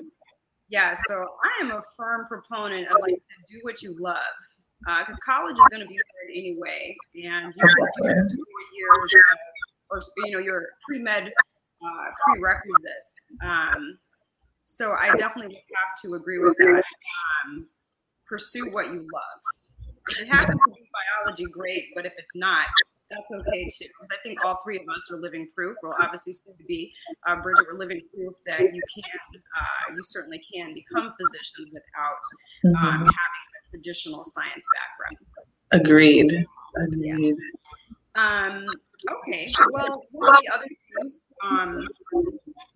[0.69, 4.19] yeah, so I am a firm proponent of like do what you love
[5.01, 7.69] because college is going to be hard anyway, and you're
[8.03, 9.15] doing two more years
[9.91, 13.17] or you know your pre med uh, prerequisites.
[13.43, 13.99] Um,
[14.65, 16.83] so I definitely have to agree with that.
[17.47, 17.67] Um,
[18.27, 19.41] pursue what you love.
[20.11, 21.85] If it happens to be biology, great.
[21.95, 22.67] But if it's not,
[23.11, 23.87] that's okay too.
[23.87, 25.77] Because I think all three of us are living proof.
[25.83, 26.93] Well, obviously, to be
[27.27, 32.77] uh, Bridget, we're living proof that you can, uh, you certainly can become physicians without
[32.79, 35.19] um, having a traditional science background.
[35.73, 36.33] Agreed.
[36.77, 37.35] Agreed.
[38.17, 38.65] Um,
[39.11, 39.53] okay.
[39.73, 41.89] Well, one of the other things um,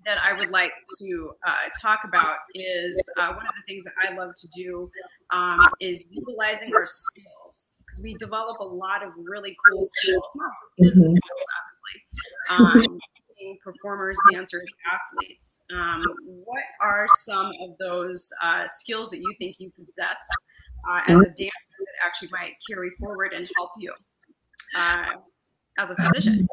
[0.05, 3.95] that I would like to uh, talk about is uh, one of the things that
[4.01, 4.87] I love to do
[5.31, 10.23] um, is utilizing our skills because we develop a lot of really cool skills,
[10.79, 10.93] Mhm.
[10.93, 11.21] skills,
[11.59, 12.87] obviously.
[12.91, 12.99] Um,
[13.39, 15.61] being performers, dancers, athletes.
[15.71, 16.03] Um,
[16.45, 20.29] what are some of those uh, skills that you think you possess
[20.89, 23.95] uh, as a dancer that actually might carry forward and help you
[24.77, 25.15] uh,
[25.79, 26.47] as a physician?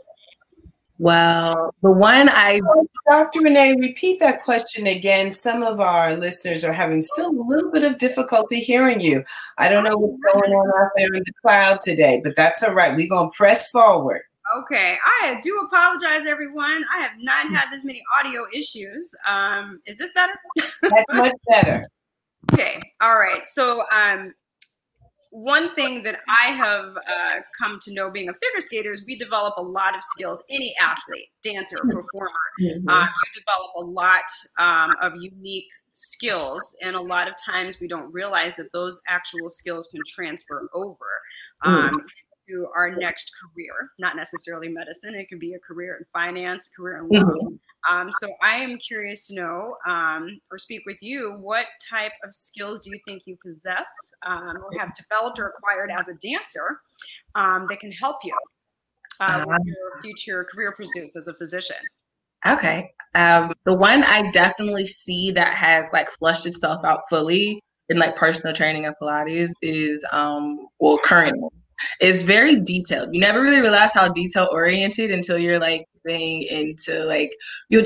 [0.97, 2.61] Well, the one I
[3.09, 3.41] Dr.
[3.41, 5.29] Renee, repeat that question again.
[5.29, 9.23] Some of our listeners are having still a little bit of difficulty hearing you.
[9.57, 12.73] I don't know what's going on out there in the cloud today, but that's all
[12.73, 12.95] right.
[12.95, 14.21] We're going to press forward.
[14.57, 16.85] Okay, I do apologize, everyone.
[16.95, 19.13] I have not had this many audio issues.
[19.27, 20.33] Um, is this better?
[20.81, 21.89] That's much better.
[22.53, 23.45] Okay, all right.
[23.45, 24.33] So, um,
[25.35, 29.17] one thing that I have uh, come to know being a figure skater is we
[29.17, 30.41] develop a lot of skills.
[30.49, 32.31] Any athlete, dancer, performer,
[32.61, 32.87] Mm-hmm.
[32.87, 34.23] uh, you develop a lot
[34.59, 39.49] um, of unique skills, and a lot of times we don't realize that those actual
[39.49, 40.95] skills can transfer over
[41.65, 42.01] um,
[42.47, 43.73] to our next career.
[43.99, 47.23] Not necessarily medicine; it could be a career in finance, career in law.
[47.23, 47.59] Mhm.
[47.89, 52.33] Um, so I am curious to know, um, or speak with you, what type of
[52.33, 53.89] skills do you think you possess
[54.25, 56.79] um, or have developed or acquired as a dancer
[57.35, 58.35] um, that can help you
[59.19, 61.77] uh, with your future career pursuits as a physician?
[62.45, 62.91] Okay.
[63.15, 68.15] Um, the one I definitely see that has like flushed itself out fully in like
[68.15, 71.49] personal training and Pilates is um well currently
[72.01, 73.09] is very detailed.
[73.13, 77.31] You never really realize how detail oriented until you're like getting into like
[77.69, 77.85] you'll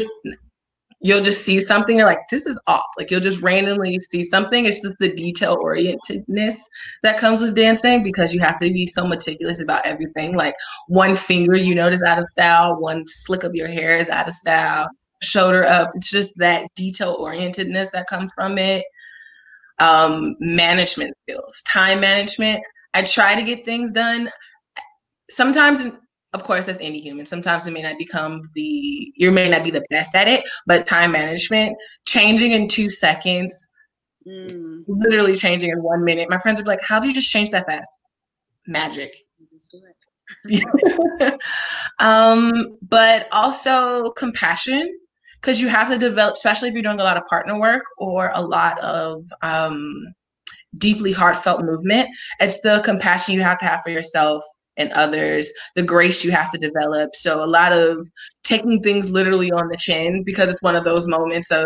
[1.02, 2.86] you'll just see something you're like this is off.
[2.98, 4.66] Like you'll just randomly see something.
[4.66, 6.58] It's just the detail orientedness
[7.04, 10.36] that comes with dancing because you have to be so meticulous about everything.
[10.36, 10.56] Like
[10.88, 12.80] one finger you notice out of style.
[12.80, 14.88] One slick of your hair is out of style.
[15.22, 15.90] Shoulder up.
[15.96, 18.86] It's just that detail orientedness that comes from it.
[19.80, 22.62] Um management skills time management
[22.94, 24.30] i try to get things done.
[25.30, 25.82] Sometimes
[26.34, 29.72] of course as any human sometimes it may not become the you may not be
[29.72, 31.76] the best at it but time management
[32.06, 33.68] changing in two seconds
[34.28, 36.30] Mm, literally changing in one minute.
[36.30, 37.90] My friends are like how do you just change that fast?
[38.68, 39.14] Magic.
[39.52, 39.82] Let's do
[41.20, 41.42] it.
[42.00, 44.88] um but also compassion
[45.42, 48.32] because you have to develop especially if you're doing a lot of partner work or
[48.36, 49.96] a lot of um
[50.78, 52.10] deeply heartfelt movement.
[52.40, 54.44] It's the compassion you have to have for yourself
[54.78, 57.14] and others the grace you have to develop.
[57.14, 58.08] So a lot of
[58.44, 61.66] taking things literally on the chin because it's one of those moments of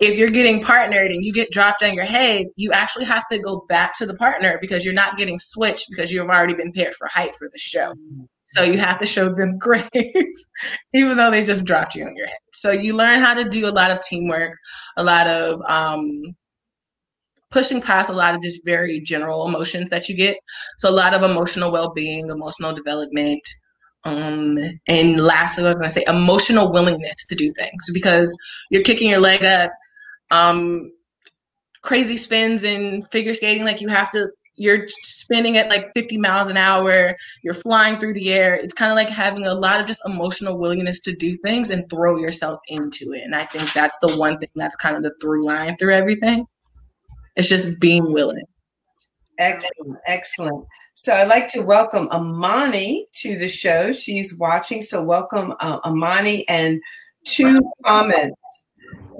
[0.00, 3.38] if you're getting partnered and you get dropped on your head you actually have to
[3.38, 6.94] go back to the partner because you're not getting switched because you've already been paired
[6.94, 7.92] for height for the show.
[8.48, 10.46] So you have to show them grace,
[10.92, 12.38] even though they just dropped you on your head.
[12.52, 14.56] So you learn how to do a lot of teamwork,
[14.96, 16.08] a lot of um,
[17.54, 20.36] pushing past a lot of just very general emotions that you get.
[20.78, 23.42] So a lot of emotional well-being, emotional development.
[24.02, 28.36] Um, and lastly, I was going to say emotional willingness to do things because
[28.70, 29.70] you're kicking your leg up,
[30.32, 30.90] um,
[31.82, 33.64] crazy spins and figure skating.
[33.64, 38.14] Like you have to, you're spinning at like 50 miles an hour you're flying through
[38.14, 38.56] the air.
[38.56, 41.88] It's kind of like having a lot of just emotional willingness to do things and
[41.88, 43.22] throw yourself into it.
[43.22, 46.46] And I think that's the one thing that's kind of the through line through everything.
[47.36, 48.44] It's just being willing.
[49.38, 50.66] Excellent, excellent.
[50.94, 53.90] So I'd like to welcome Amani to the show.
[53.90, 56.48] She's watching, so welcome uh, Amani.
[56.48, 56.80] And
[57.24, 58.66] two comments.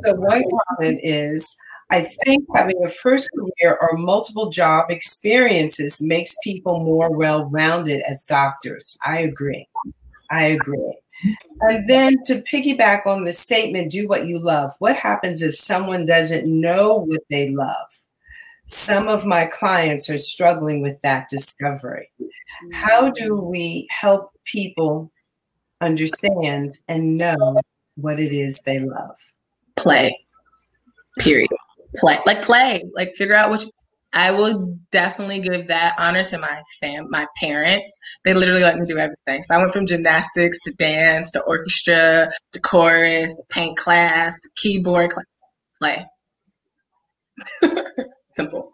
[0.04, 0.44] So one
[0.78, 1.56] comment is,
[1.90, 8.24] I think having a first career or multiple job experiences makes people more well-rounded as
[8.24, 8.96] doctors.
[9.04, 9.68] I agree.
[10.30, 10.94] I agree.
[11.60, 14.72] And then to piggyback on the statement, do what you love.
[14.78, 18.03] What happens if someone doesn't know what they love?
[18.66, 22.10] Some of my clients are struggling with that discovery.
[22.72, 25.10] How do we help people
[25.80, 27.60] understand and know
[27.96, 29.16] what it is they love?
[29.76, 30.18] Play.
[31.18, 31.50] Period.
[31.96, 32.82] Play like play.
[32.96, 33.70] Like figure out you,
[34.14, 37.98] I will definitely give that honor to my fam, my parents.
[38.24, 39.42] They literally let me do everything.
[39.42, 44.48] So I went from gymnastics to dance to orchestra to chorus to paint class to
[44.56, 45.26] keyboard class.
[45.80, 46.06] Play.
[48.34, 48.72] Simple.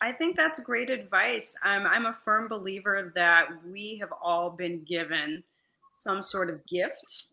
[0.00, 1.54] I think that's great advice.
[1.62, 5.42] I'm, I'm a firm believer that we have all been given
[5.92, 7.28] some sort of gift,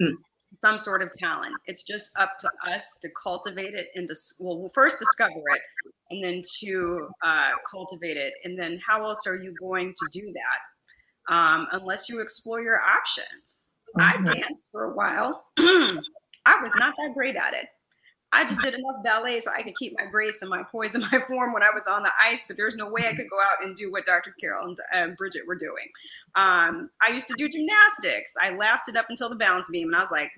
[0.00, 0.12] mm.
[0.54, 1.52] some sort of talent.
[1.66, 5.62] It's just up to us to cultivate it and to, well, first discover it
[6.10, 8.34] and then to uh, cultivate it.
[8.44, 12.80] And then how else are you going to do that um, unless you explore your
[12.80, 13.72] options?
[13.98, 14.28] Mm-hmm.
[14.28, 15.44] I danced for a while.
[15.58, 17.66] I was not that great at it.
[18.30, 21.04] I just did enough ballet so I could keep my grace and my poise and
[21.12, 23.38] my form when I was on the ice, but there's no way I could go
[23.40, 24.34] out and do what Dr.
[24.38, 25.88] Carol and uh, Bridget were doing.
[26.34, 28.34] Um, I used to do gymnastics.
[28.40, 30.30] I lasted up until the balance beam, and I was like,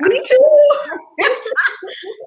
[0.00, 0.58] "Me too."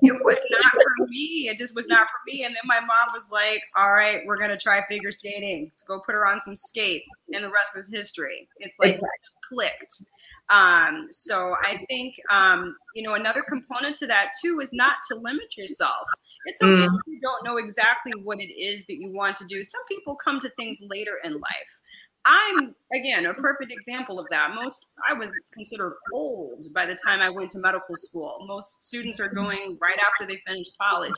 [0.02, 1.48] it was not for me.
[1.50, 2.44] It just was not for me.
[2.44, 5.68] And then my mom was like, "All right, we're gonna try figure skating.
[5.72, 8.48] Let's go put her on some skates." And the rest was history.
[8.60, 9.08] It's like exactly.
[9.08, 10.04] it clicked.
[10.50, 15.18] Um, so I think, um, you know, another component to that too is not to
[15.18, 16.06] limit yourself.
[16.46, 16.86] It's okay mm.
[16.86, 19.64] if you don't know exactly what it is that you want to do.
[19.64, 21.82] Some people come to things later in life.
[22.26, 24.52] I'm again a perfect example of that.
[24.56, 28.46] Most I was considered old by the time I went to medical school.
[28.48, 31.14] Most students are going right after they finish college.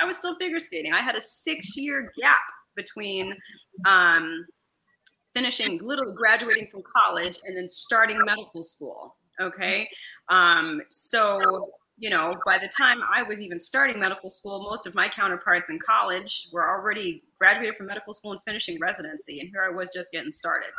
[0.00, 0.92] I was still figure skating.
[0.92, 2.42] I had a six year gap
[2.76, 3.36] between
[3.86, 4.46] um,
[5.38, 9.16] finishing, literally graduating from college and then starting medical school.
[9.40, 9.88] Okay.
[10.28, 14.94] Um, so, you know, by the time I was even starting medical school, most of
[14.94, 19.40] my counterparts in college were already graduated from medical school and finishing residency.
[19.40, 20.70] And here I was just getting started.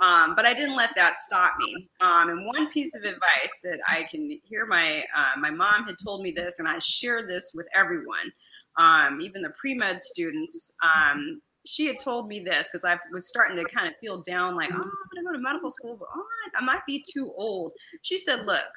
[0.00, 1.88] Um, but I didn't let that stop me.
[2.00, 5.96] Um, and one piece of advice that I can hear my, uh, my mom had
[6.04, 8.32] told me this, and I share this with everyone.
[8.78, 13.56] Um, even the pre-med students, um, she had told me this because I was starting
[13.56, 14.80] to kind of feel down, like, mm-hmm.
[14.80, 17.72] oh, I'm gonna go to medical school, but oh, I might be too old.
[18.02, 18.68] She said, look,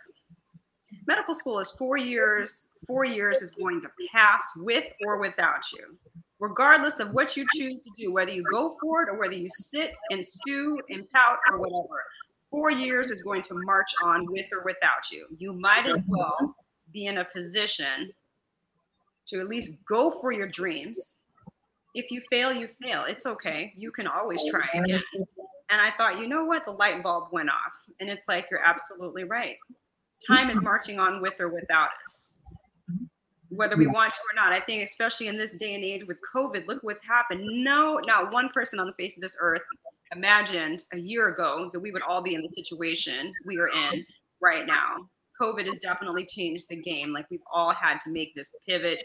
[1.08, 2.74] medical school is four years.
[2.86, 5.98] Four years is going to pass with or without you,
[6.40, 9.48] regardless of what you choose to do, whether you go for it or whether you
[9.52, 12.04] sit and stew and pout or whatever.
[12.50, 15.28] Four years is going to march on with or without you.
[15.38, 16.56] You might as well
[16.92, 18.12] be in a position
[19.28, 21.21] to at least go for your dreams
[21.94, 23.06] if you fail, you fail.
[23.08, 23.74] It's okay.
[23.76, 25.04] You can always try again.
[25.70, 26.66] And I thought, you know what?
[26.66, 27.74] The light bulb went off.
[28.00, 29.56] And it's like, you're absolutely right.
[30.28, 32.36] Time is marching on with or without us,
[33.50, 34.54] whether we want to or not.
[34.54, 37.42] I think, especially in this day and age with COVID, look what's happened.
[37.44, 39.62] No, not one person on the face of this earth
[40.14, 44.06] imagined a year ago that we would all be in the situation we are in
[44.42, 45.08] right now.
[45.42, 47.14] COVID has definitely changed the game.
[47.14, 49.02] Like we've all had to make this pivot,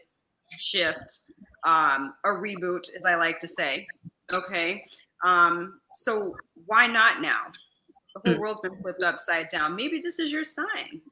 [0.58, 1.22] shift,
[1.66, 3.86] um, a reboot, as I like to say.
[4.32, 4.84] Okay.
[5.24, 6.34] Um, so
[6.66, 7.40] why not now?
[8.14, 8.40] The whole hmm.
[8.40, 9.76] world's been flipped upside down.
[9.76, 10.66] Maybe this is your sign.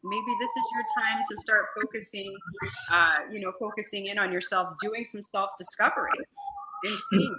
[0.05, 2.35] Maybe this is your time to start focusing,
[2.93, 6.11] uh, you know, focusing in on yourself, doing some self discovery
[6.85, 7.17] and hmm.
[7.17, 7.37] seeing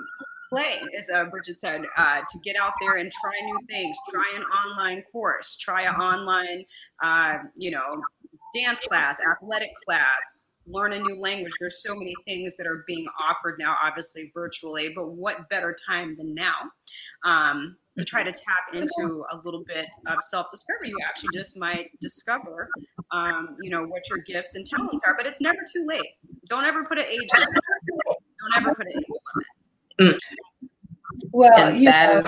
[0.49, 4.33] play, as uh, Bridget said, uh, to get out there and try new things, try
[4.35, 6.65] an online course, try an online,
[7.03, 8.01] uh, you know,
[8.53, 11.53] dance class, athletic class, learn a new language.
[11.59, 16.15] There's so many things that are being offered now, obviously virtually, but what better time
[16.17, 16.55] than now
[17.23, 20.89] um, to try to tap into a little bit of self-discovery?
[20.89, 22.69] You actually just might discover,
[23.11, 25.15] um, you know, what your gifts and talents are.
[25.17, 26.07] But it's never too late.
[26.49, 27.49] Don't ever put an age limit.
[27.97, 29.05] Don't ever put an age
[29.99, 30.15] limit.
[30.15, 30.19] Mm.
[31.31, 32.21] Well, yeah.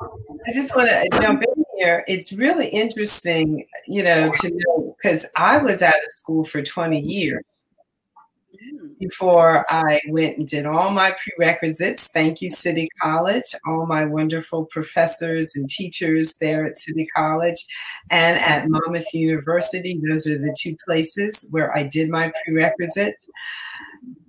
[0.00, 2.04] I just want to jump in here.
[2.08, 7.00] It's really interesting, you know, to know because I was out of school for 20
[7.00, 7.44] years
[8.54, 8.98] mm.
[8.98, 12.08] before I went and did all my prerequisites.
[12.08, 17.64] Thank you, City College, all my wonderful professors and teachers there at City College
[18.10, 20.00] and at Monmouth University.
[20.08, 23.28] Those are the two places where I did my prerequisites.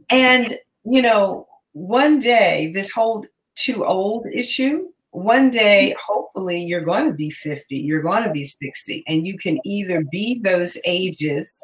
[0.10, 0.47] And,
[0.86, 3.26] you know, one day, this whole
[3.56, 5.99] too old issue one day, mm.
[6.01, 10.03] hopefully, you're going to be 50, you're going to be 60, and you can either
[10.12, 11.62] be those ages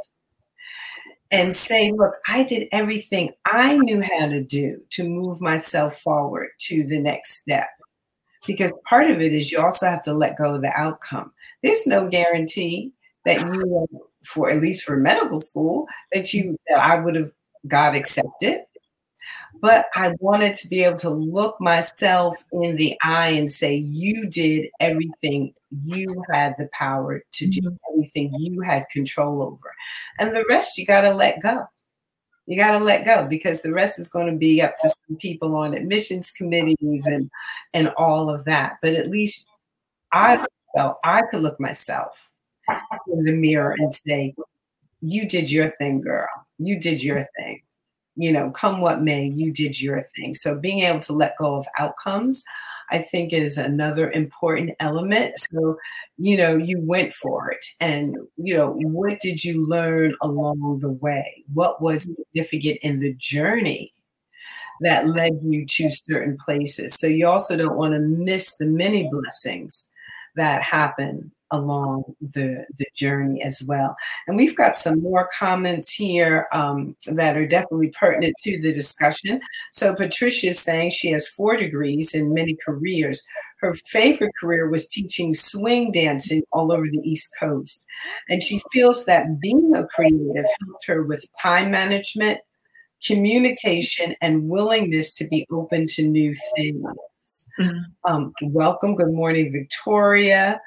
[1.31, 6.49] and say, Look, I did everything I knew how to do to move myself forward
[6.61, 7.69] to the next step.
[8.47, 11.31] Because part of it is you also have to let go of the outcome.
[11.63, 12.91] There's no guarantee
[13.25, 13.87] that you,
[14.23, 17.31] for at least for medical school, that you that I would have
[17.67, 18.61] got accepted
[19.61, 24.27] but I wanted to be able to look myself in the eye and say, You
[24.27, 25.53] did everything
[25.83, 27.75] you had the power to do, mm-hmm.
[27.91, 29.73] everything you had control over.
[30.19, 31.65] And the rest you got to let go.
[32.47, 35.17] You got to let go because the rest is going to be up to some
[35.17, 37.29] people on admissions committees and
[37.73, 38.77] and all of that.
[38.81, 39.49] But at least
[40.13, 40.45] I
[40.75, 42.29] felt I could look myself
[43.07, 44.35] in the mirror and say,
[45.01, 46.27] "You did your thing, girl.
[46.59, 47.61] You did your thing."
[48.15, 50.33] You know, come what may, you did your thing.
[50.33, 52.43] So being able to let go of outcomes
[52.89, 55.37] I think is another important element.
[55.37, 55.77] So,
[56.17, 57.65] you know, you went for it.
[57.79, 61.43] And, you know, what did you learn along the way?
[61.53, 63.93] What was significant in the journey
[64.81, 66.93] that led you to certain places?
[66.95, 69.91] So you also don't want to miss the many blessings
[70.35, 73.95] that happen along the, the journey as well.
[74.27, 79.39] And we've got some more comments here um, that are definitely pertinent to the discussion.
[79.71, 83.25] So Patricia is saying she has four degrees in many careers.
[83.61, 87.85] Her favorite career was teaching swing dancing all over the East Coast.
[88.29, 92.39] And she feels that being a creative helped her with time management,
[93.05, 97.47] communication, and willingness to be open to new things.
[97.59, 98.13] Mm-hmm.
[98.13, 98.95] Um, welcome.
[98.95, 100.59] Good morning, Victoria.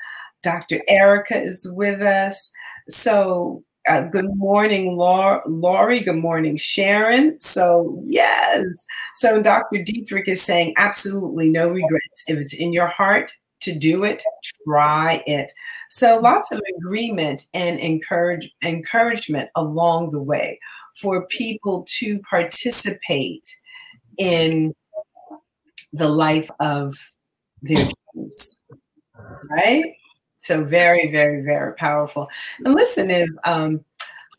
[0.48, 0.80] Dr.
[0.88, 2.50] Erica is with us.
[2.88, 6.00] So, uh, good morning, Laurie.
[6.00, 7.38] Good morning, Sharon.
[7.38, 8.64] So, yes.
[9.16, 9.82] So, Dr.
[9.82, 12.24] Dietrich is saying absolutely no regrets.
[12.28, 13.30] If it's in your heart
[13.60, 14.22] to do it,
[14.64, 15.52] try it.
[15.90, 20.58] So, lots of agreement and encourage, encouragement along the way
[20.96, 23.46] for people to participate
[24.16, 24.74] in
[25.92, 26.94] the life of
[27.60, 28.56] their dreams,
[29.50, 29.84] right?
[30.38, 32.28] So very, very, very powerful.
[32.64, 33.84] And listen, if um,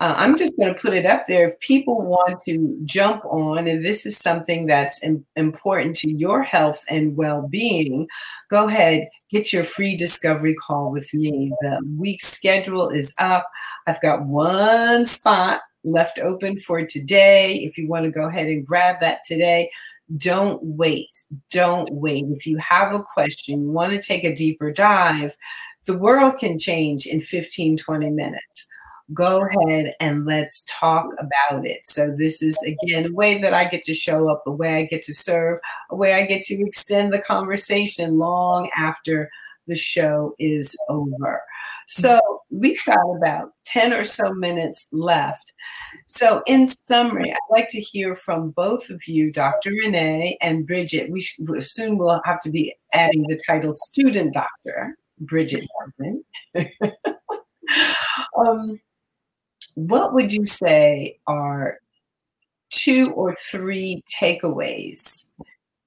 [0.01, 1.45] uh, I'm just going to put it up there.
[1.45, 6.41] If people want to jump on, and this is something that's in, important to your
[6.41, 8.07] health and well being,
[8.49, 11.51] go ahead, get your free discovery call with me.
[11.61, 13.45] The week schedule is up.
[13.87, 17.55] I've got one spot left open for today.
[17.57, 19.69] If you want to go ahead and grab that today,
[20.15, 21.25] don't wait.
[21.51, 22.23] Don't wait.
[22.29, 25.35] If you have a question, you want to take a deeper dive,
[25.89, 28.67] the world can change in 15, 20 minutes.
[29.11, 31.83] Go ahead and let's talk about it.
[31.83, 34.85] So, this is again a way that I get to show up, a way I
[34.85, 35.57] get to serve,
[35.89, 39.31] a way I get to extend the conversation long after
[39.65, 41.41] the show is over.
[41.87, 42.19] So,
[42.51, 45.55] we've got about 10 or so minutes left.
[46.05, 49.71] So, in summary, I'd like to hear from both of you, Dr.
[49.71, 51.09] Renee and Bridget.
[51.09, 55.67] We soon will have to be adding the title student doctor Bridget
[58.37, 58.79] um,
[59.75, 61.79] what would you say are
[62.69, 65.29] two or three takeaways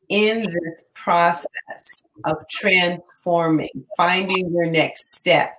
[0.08, 5.54] in this process of transforming, finding your next step?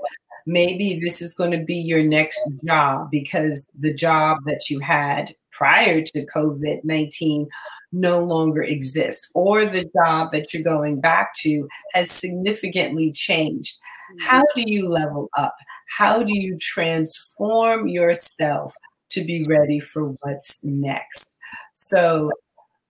[0.46, 5.34] Maybe this is going to be your next job because the job that you had
[5.52, 7.48] prior to COVID 19
[7.94, 13.78] no longer exists, or the job that you're going back to has significantly changed.
[13.78, 14.26] Mm-hmm.
[14.26, 15.56] How do you level up?
[15.98, 18.76] How do you transform yourself
[19.12, 21.38] to be ready for what's next?
[21.74, 22.32] So,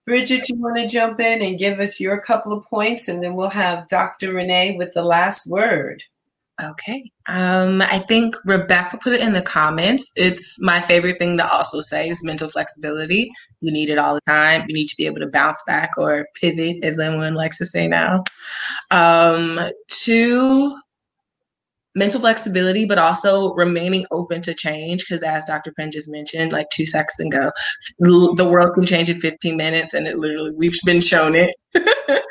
[0.06, 3.34] Bridget, you want to jump in and give us your couple of points, and then
[3.34, 4.32] we'll have Dr.
[4.32, 6.02] Renee with the last word.
[6.62, 7.10] Okay.
[7.28, 10.12] Um, I think Rebecca put it in the comments.
[10.14, 13.32] It's my favorite thing to also say is mental flexibility.
[13.60, 14.64] You need it all the time.
[14.68, 17.88] You need to be able to bounce back or pivot, as everyone likes to say
[17.88, 18.22] now.
[18.92, 20.72] Um, two,
[21.96, 25.04] mental flexibility, but also remaining open to change.
[25.04, 25.72] Because as Dr.
[25.72, 27.50] Penn just mentioned, like two seconds ago,
[27.98, 31.56] the world can change in 15 minutes, and it literally we've been shown it.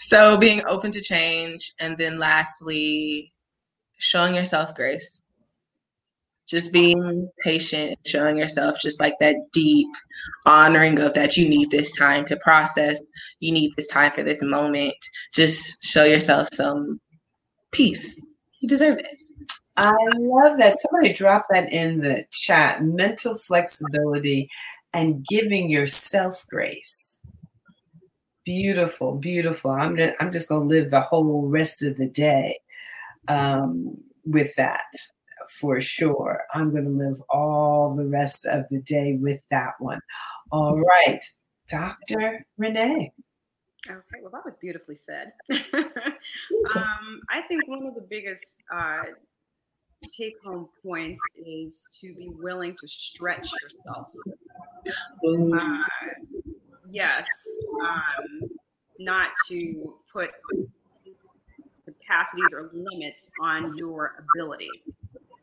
[0.00, 3.30] so being open to change, and then lastly,
[3.98, 5.24] showing yourself grace.
[6.46, 9.88] Just being patient, showing yourself just like that deep
[10.46, 13.00] honoring of that you need this time to process,
[13.38, 14.96] you need this time for this moment.
[15.34, 17.00] Just show yourself some
[17.70, 18.26] peace.
[18.60, 19.18] You deserve it.
[19.76, 20.80] I love that.
[20.80, 24.48] Somebody dropped that in the chat mental flexibility
[24.94, 27.18] and giving yourself grace.
[28.44, 29.70] Beautiful, beautiful.
[29.70, 32.58] I'm just, I'm just to live the whole rest of the day
[33.28, 34.84] um, with that
[35.48, 36.42] for sure.
[36.54, 40.00] I'm going to live all the rest of the day with that one.
[40.50, 41.22] All right,
[41.68, 42.44] Dr.
[42.56, 43.12] Renee.
[43.88, 45.32] Okay, well, that was beautifully said.
[45.50, 49.02] um, I think one of the biggest uh,
[50.12, 54.08] take home points is to be willing to stretch yourself.
[55.26, 55.84] Uh,
[56.90, 57.26] yes,
[57.82, 58.50] um,
[58.98, 60.30] not to put
[62.08, 64.90] capacities or limits on your abilities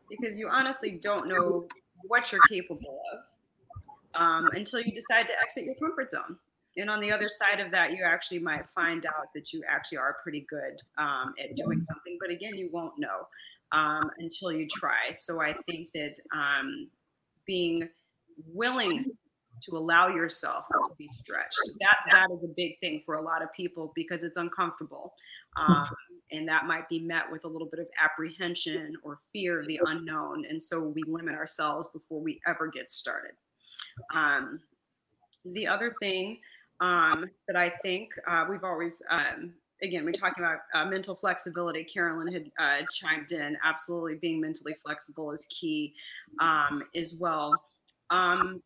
[0.09, 1.67] because you honestly don't know
[2.07, 6.37] what you're capable of um, until you decide to exit your comfort zone.
[6.77, 9.97] And on the other side of that, you actually might find out that you actually
[9.97, 12.17] are pretty good um, at doing something.
[12.19, 13.27] But again, you won't know
[13.71, 15.11] um, until you try.
[15.11, 16.89] So I think that um,
[17.45, 17.87] being
[18.53, 19.05] willing
[19.61, 23.41] to allow yourself to be stretched that that is a big thing for a lot
[23.41, 25.13] of people because it's uncomfortable
[25.55, 25.87] um,
[26.35, 29.79] and that might be met with a little bit of apprehension or fear of the
[29.85, 33.31] unknown and so we limit ourselves before we ever get started
[34.13, 34.59] um,
[35.45, 36.37] the other thing
[36.81, 41.83] um, that i think uh, we've always um, again, we're talking about uh, mental flexibility.
[41.83, 43.57] Carolyn had uh, chimed in.
[43.63, 45.93] Absolutely, being mentally flexible is key
[46.39, 47.53] um, as well.
[48.09, 48.61] Um,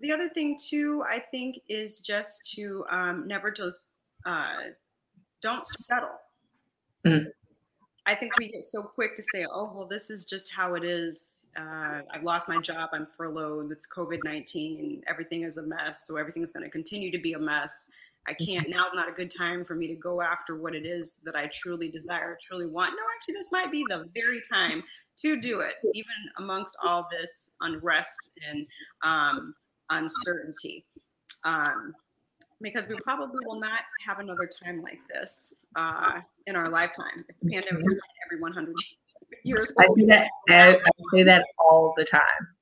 [0.00, 3.88] the other thing too, I think, is just to um, never just
[4.26, 4.70] uh,
[5.42, 6.18] don't settle.
[7.06, 7.26] Mm.
[8.06, 10.84] I think we get so quick to say, "Oh, well, this is just how it
[10.84, 11.48] is.
[11.56, 12.90] Uh, I've lost my job.
[12.92, 13.72] I'm furloughed.
[13.72, 15.02] It's COVID nineteen.
[15.06, 16.06] Everything is a mess.
[16.06, 17.90] So everything's going to continue to be a mess."
[18.26, 21.18] I can't, now's not a good time for me to go after what it is
[21.24, 22.92] that I truly desire, truly want.
[22.92, 24.82] No, actually, this might be the very time
[25.18, 26.06] to do it, even
[26.38, 28.66] amongst all this unrest and
[29.02, 29.54] um,
[29.90, 30.84] uncertainty.
[31.44, 31.94] Um,
[32.62, 37.24] because we probably will not have another time like this uh, in our lifetime.
[37.28, 38.74] If the pandemic is every 100
[39.44, 40.30] years, I say that.
[40.48, 42.20] I, I say that all the time.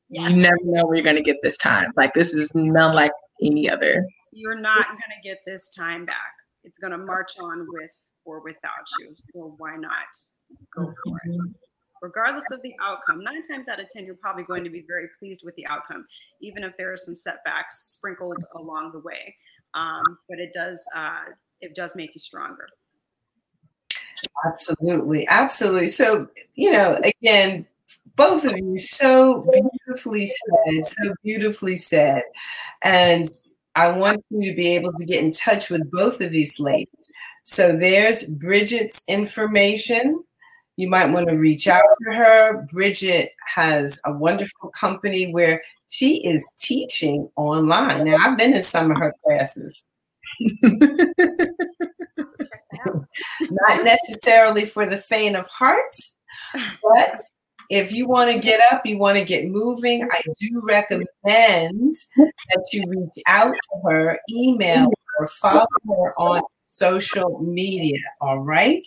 [0.08, 0.28] Yeah.
[0.28, 1.90] You never know where you're going to get this time.
[1.96, 6.32] Like this is none like any other you're not going to get this time back.
[6.64, 7.90] It's going to march on with
[8.24, 9.14] or without you.
[9.34, 9.92] So why not
[10.74, 11.30] go for it?
[11.30, 11.52] Mm-hmm.
[12.00, 15.06] Regardless of the outcome, nine times out of 10, you're probably going to be very
[15.20, 16.04] pleased with the outcome,
[16.40, 19.36] even if there are some setbacks sprinkled along the way.
[19.74, 21.30] Um, but it does, uh,
[21.60, 22.66] it does make you stronger.
[24.44, 25.26] Absolutely.
[25.28, 25.86] Absolutely.
[25.86, 27.66] So, you know, again,
[28.16, 32.22] both of you so beautifully said, so beautifully said.
[32.82, 33.30] And
[33.74, 37.12] I want you to be able to get in touch with both of these ladies.
[37.44, 40.22] So there's Bridget's information.
[40.76, 42.66] You might want to reach out to her.
[42.72, 48.04] Bridget has a wonderful company where she is teaching online.
[48.04, 49.84] Now, I've been in some of her classes.
[53.50, 55.94] Not necessarily for the faint of heart,
[56.82, 57.18] but
[57.70, 62.66] if you want to get up, you want to get moving, I do recommend that
[62.72, 67.98] you reach out to her, email her, follow her on social media.
[68.20, 68.86] All right?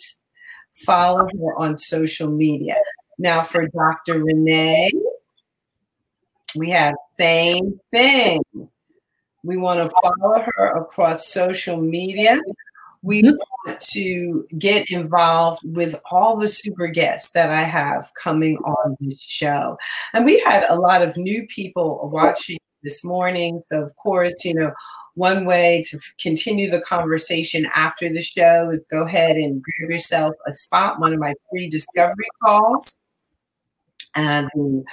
[0.74, 2.76] Follow her on social media.
[3.18, 4.22] Now, for Dr.
[4.22, 4.92] Renee,
[6.54, 8.42] we have same thing.
[9.46, 12.40] We want to follow her across social media.
[13.02, 13.36] We mm-hmm.
[13.64, 19.22] want to get involved with all the super guests that I have coming on this
[19.22, 19.78] show.
[20.12, 23.62] And we had a lot of new people watching this morning.
[23.70, 24.72] So, of course, you know,
[25.14, 30.34] one way to continue the conversation after the show is go ahead and grab yourself
[30.46, 32.98] a spot, one of my free discovery calls.
[34.16, 34.84] And the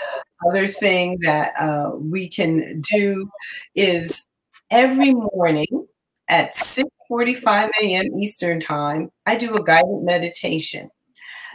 [0.48, 3.30] other thing that uh, we can do
[3.74, 4.28] is
[4.74, 5.88] every morning
[6.28, 8.20] at 6:45 a.m.
[8.20, 10.90] Eastern Time, I do a guided meditation.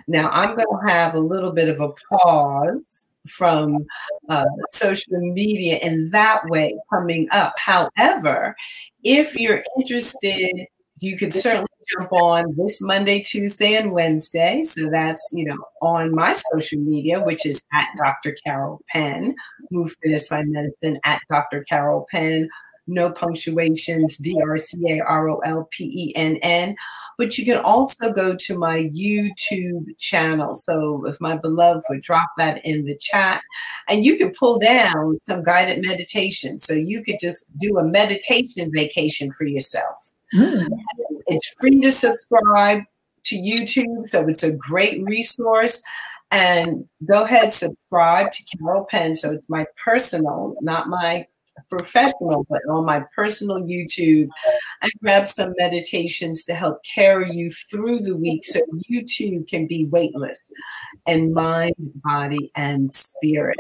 [0.07, 3.85] Now, I'm going to have a little bit of a pause from
[4.31, 7.55] uh, social media in that way coming up.
[7.59, 8.57] However,
[9.03, 10.67] if you're interested,
[11.01, 14.63] you could certainly jump on this Monday, Tuesday, and Wednesday.
[14.63, 18.35] So that's, you know, on my social media, which is at Dr.
[18.45, 19.35] Carol Penn,
[19.71, 21.65] Move Fitness by Medicine at Dr.
[21.65, 22.49] Carol Penn
[22.89, 26.75] no punctuations, D R C A R O L P E N N.
[27.19, 30.55] But you can also go to my YouTube channel.
[30.55, 33.43] So if my beloved would drop that in the chat,
[33.89, 36.59] and you can pull down some guided meditation.
[36.59, 39.97] So you could just do a meditation vacation for yourself.
[40.35, 40.69] Mm.
[41.27, 42.83] It's free to subscribe
[43.25, 45.83] to YouTube, so it's a great resource.
[46.31, 49.15] And go ahead, subscribe to Carol Penn.
[49.15, 51.27] So it's my personal, not my
[51.71, 54.29] professional, but on my personal YouTube,
[54.83, 59.67] I grab some meditations to help carry you through the week so you too can
[59.67, 60.39] be weightless
[61.07, 63.59] in mind, body, and spirit.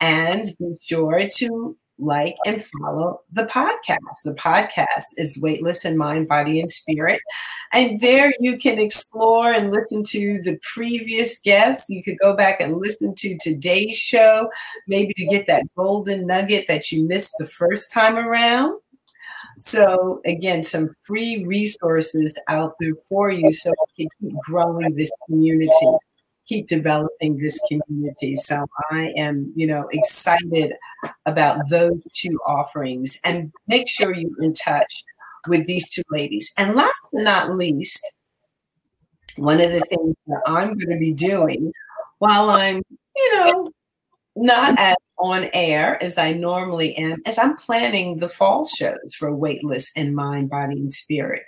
[0.00, 4.22] And be sure to like and follow the podcast.
[4.24, 7.20] The podcast is Weightless in Mind, Body, and Spirit.
[7.72, 11.88] And there you can explore and listen to the previous guests.
[11.88, 14.48] You could go back and listen to today's show,
[14.86, 18.78] maybe to get that golden nugget that you missed the first time around.
[19.58, 25.10] So, again, some free resources out there for you so we can keep growing this
[25.26, 25.70] community.
[26.46, 28.36] Keep developing this community.
[28.36, 30.72] So I am, you know, excited
[31.26, 35.02] about those two offerings and make sure you're in touch
[35.48, 36.52] with these two ladies.
[36.56, 38.04] And last but not least,
[39.36, 41.72] one of the things that I'm going to be doing
[42.18, 42.82] while I'm,
[43.16, 43.70] you know,
[44.36, 49.34] not as on air as I normally am, as I'm planning the fall shows for
[49.34, 51.42] Weightless and Mind, Body, and Spirit.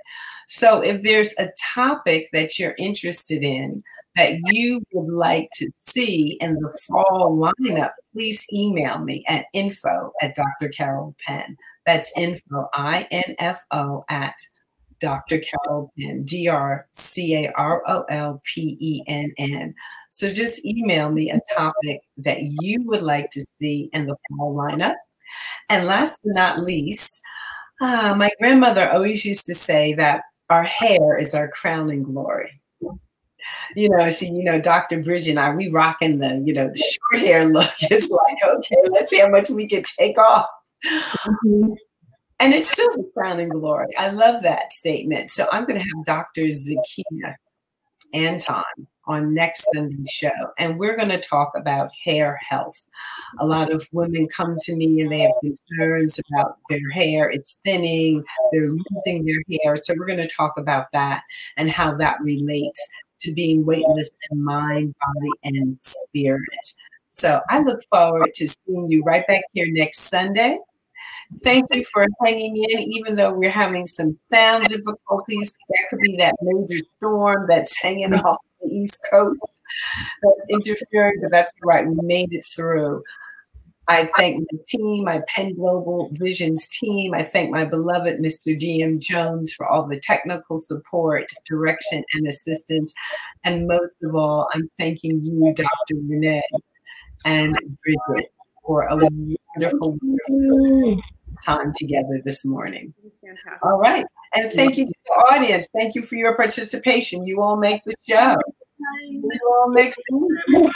[0.48, 3.82] So if there's a topic that you're interested in
[4.18, 10.12] that you would like to see in the fall lineup, please email me at info
[10.20, 10.70] at Dr.
[10.70, 11.56] Carol Penn.
[11.86, 14.34] That's info, I N F O, at
[15.00, 15.38] Dr.
[15.38, 19.72] Carol Penn, D R C A R O L P E N N.
[20.10, 24.52] So just email me a topic that you would like to see in the fall
[24.52, 24.96] lineup.
[25.68, 27.20] And last but not least,
[27.80, 32.50] uh, my grandmother always used to say that our hair is our crowning glory.
[33.76, 35.02] You know, see, you know, Dr.
[35.02, 37.70] Bridge and I, we rocking the, you know, the short hair look.
[37.82, 40.46] It's like, okay, let's see how much we can take off.
[40.84, 41.72] Mm-hmm.
[42.40, 43.88] And it's still the crowning glory.
[43.98, 45.30] I love that statement.
[45.30, 46.42] So I'm going to have Dr.
[46.42, 47.34] Zakia
[48.14, 48.64] Anton
[49.08, 52.86] on next Sunday's show, and we're going to talk about hair health.
[53.40, 57.58] A lot of women come to me and they have concerns about their hair, it's
[57.64, 58.22] thinning,
[58.52, 59.76] they're losing their hair.
[59.76, 61.22] So we're going to talk about that
[61.56, 62.86] and how that relates
[63.20, 66.42] to being weightless in mind, body, and spirit.
[67.08, 70.58] So I look forward to seeing you right back here next Sunday.
[71.42, 75.58] Thank you for hanging in, even though we're having some sound difficulties.
[75.68, 79.62] That could be that major storm that's hanging off the East Coast
[80.22, 81.86] that's interfering, but that's right.
[81.86, 83.02] We made it through.
[83.88, 87.14] I thank my team, my Penn Global Visions team.
[87.14, 88.58] I thank my beloved Mr.
[88.58, 92.94] DM Jones for all the technical support, direction, and assistance.
[93.44, 96.00] And most of all, I'm thanking you, Dr.
[96.06, 96.42] Renee
[97.24, 98.30] and Bridget,
[98.62, 101.02] for a wonderful, wonderful
[101.46, 102.92] time together this morning.
[102.98, 103.64] It was fantastic.
[103.64, 104.04] All right.
[104.34, 105.66] And thank you to the audience.
[105.74, 107.24] Thank you for your participation.
[107.24, 108.36] You all make the show.
[109.08, 110.72] You all make the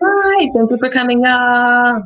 [0.00, 0.48] Bye.
[0.54, 2.02] Thank you for coming, y'all.